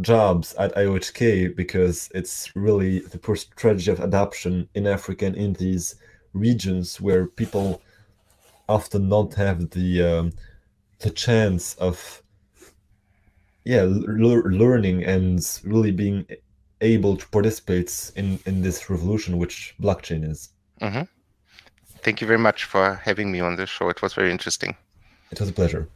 jobs 0.00 0.54
at 0.54 0.72
IOHK 0.76 1.56
because 1.56 2.08
it's 2.14 2.54
really 2.54 3.00
the 3.00 3.18
first 3.18 3.50
strategy 3.58 3.90
of 3.90 3.98
adoption 3.98 4.68
in 4.74 4.86
Africa 4.86 5.26
and 5.26 5.34
in 5.34 5.54
these 5.54 5.96
regions 6.34 7.00
where 7.00 7.26
people 7.26 7.82
often 8.68 9.08
don't 9.08 9.34
have 9.34 9.70
the 9.70 10.02
um, 10.02 10.32
the 11.00 11.10
chance 11.10 11.74
of 11.74 12.22
yeah 13.68 13.84
learning 14.62 15.04
and 15.04 15.60
really 15.62 15.92
being 15.92 16.24
able 16.80 17.16
to 17.16 17.26
participate 17.28 17.92
in 18.16 18.38
in 18.46 18.62
this 18.62 18.88
revolution 18.88 19.38
which 19.38 19.74
blockchain 19.80 20.28
is. 20.32 20.48
Mm-hmm. 20.80 21.02
Thank 22.04 22.20
you 22.20 22.26
very 22.26 22.38
much 22.38 22.64
for 22.64 22.94
having 22.94 23.30
me 23.30 23.40
on 23.40 23.56
this 23.56 23.68
show. 23.68 23.90
It 23.90 24.00
was 24.00 24.14
very 24.14 24.30
interesting. 24.30 24.74
It 25.30 25.38
was 25.40 25.50
a 25.50 25.52
pleasure. 25.52 25.88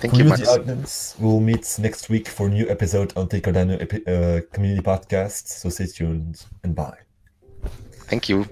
Thank 0.00 0.14
for 0.14 0.20
you, 0.20 0.28
Max. 0.28 0.46
audience, 0.46 1.16
we'll 1.18 1.40
meet 1.40 1.66
next 1.78 2.10
week 2.10 2.28
for 2.28 2.46
a 2.46 2.50
new 2.50 2.68
episode 2.68 3.16
on 3.16 3.28
Take 3.28 3.44
Cardano 3.44 3.74
uh, 3.80 4.42
community 4.52 4.82
podcast. 4.82 5.48
So 5.48 5.70
stay 5.70 5.86
tuned 5.86 6.44
and 6.62 6.74
bye. 6.74 6.98
Thank 8.10 8.28
you. 8.28 8.46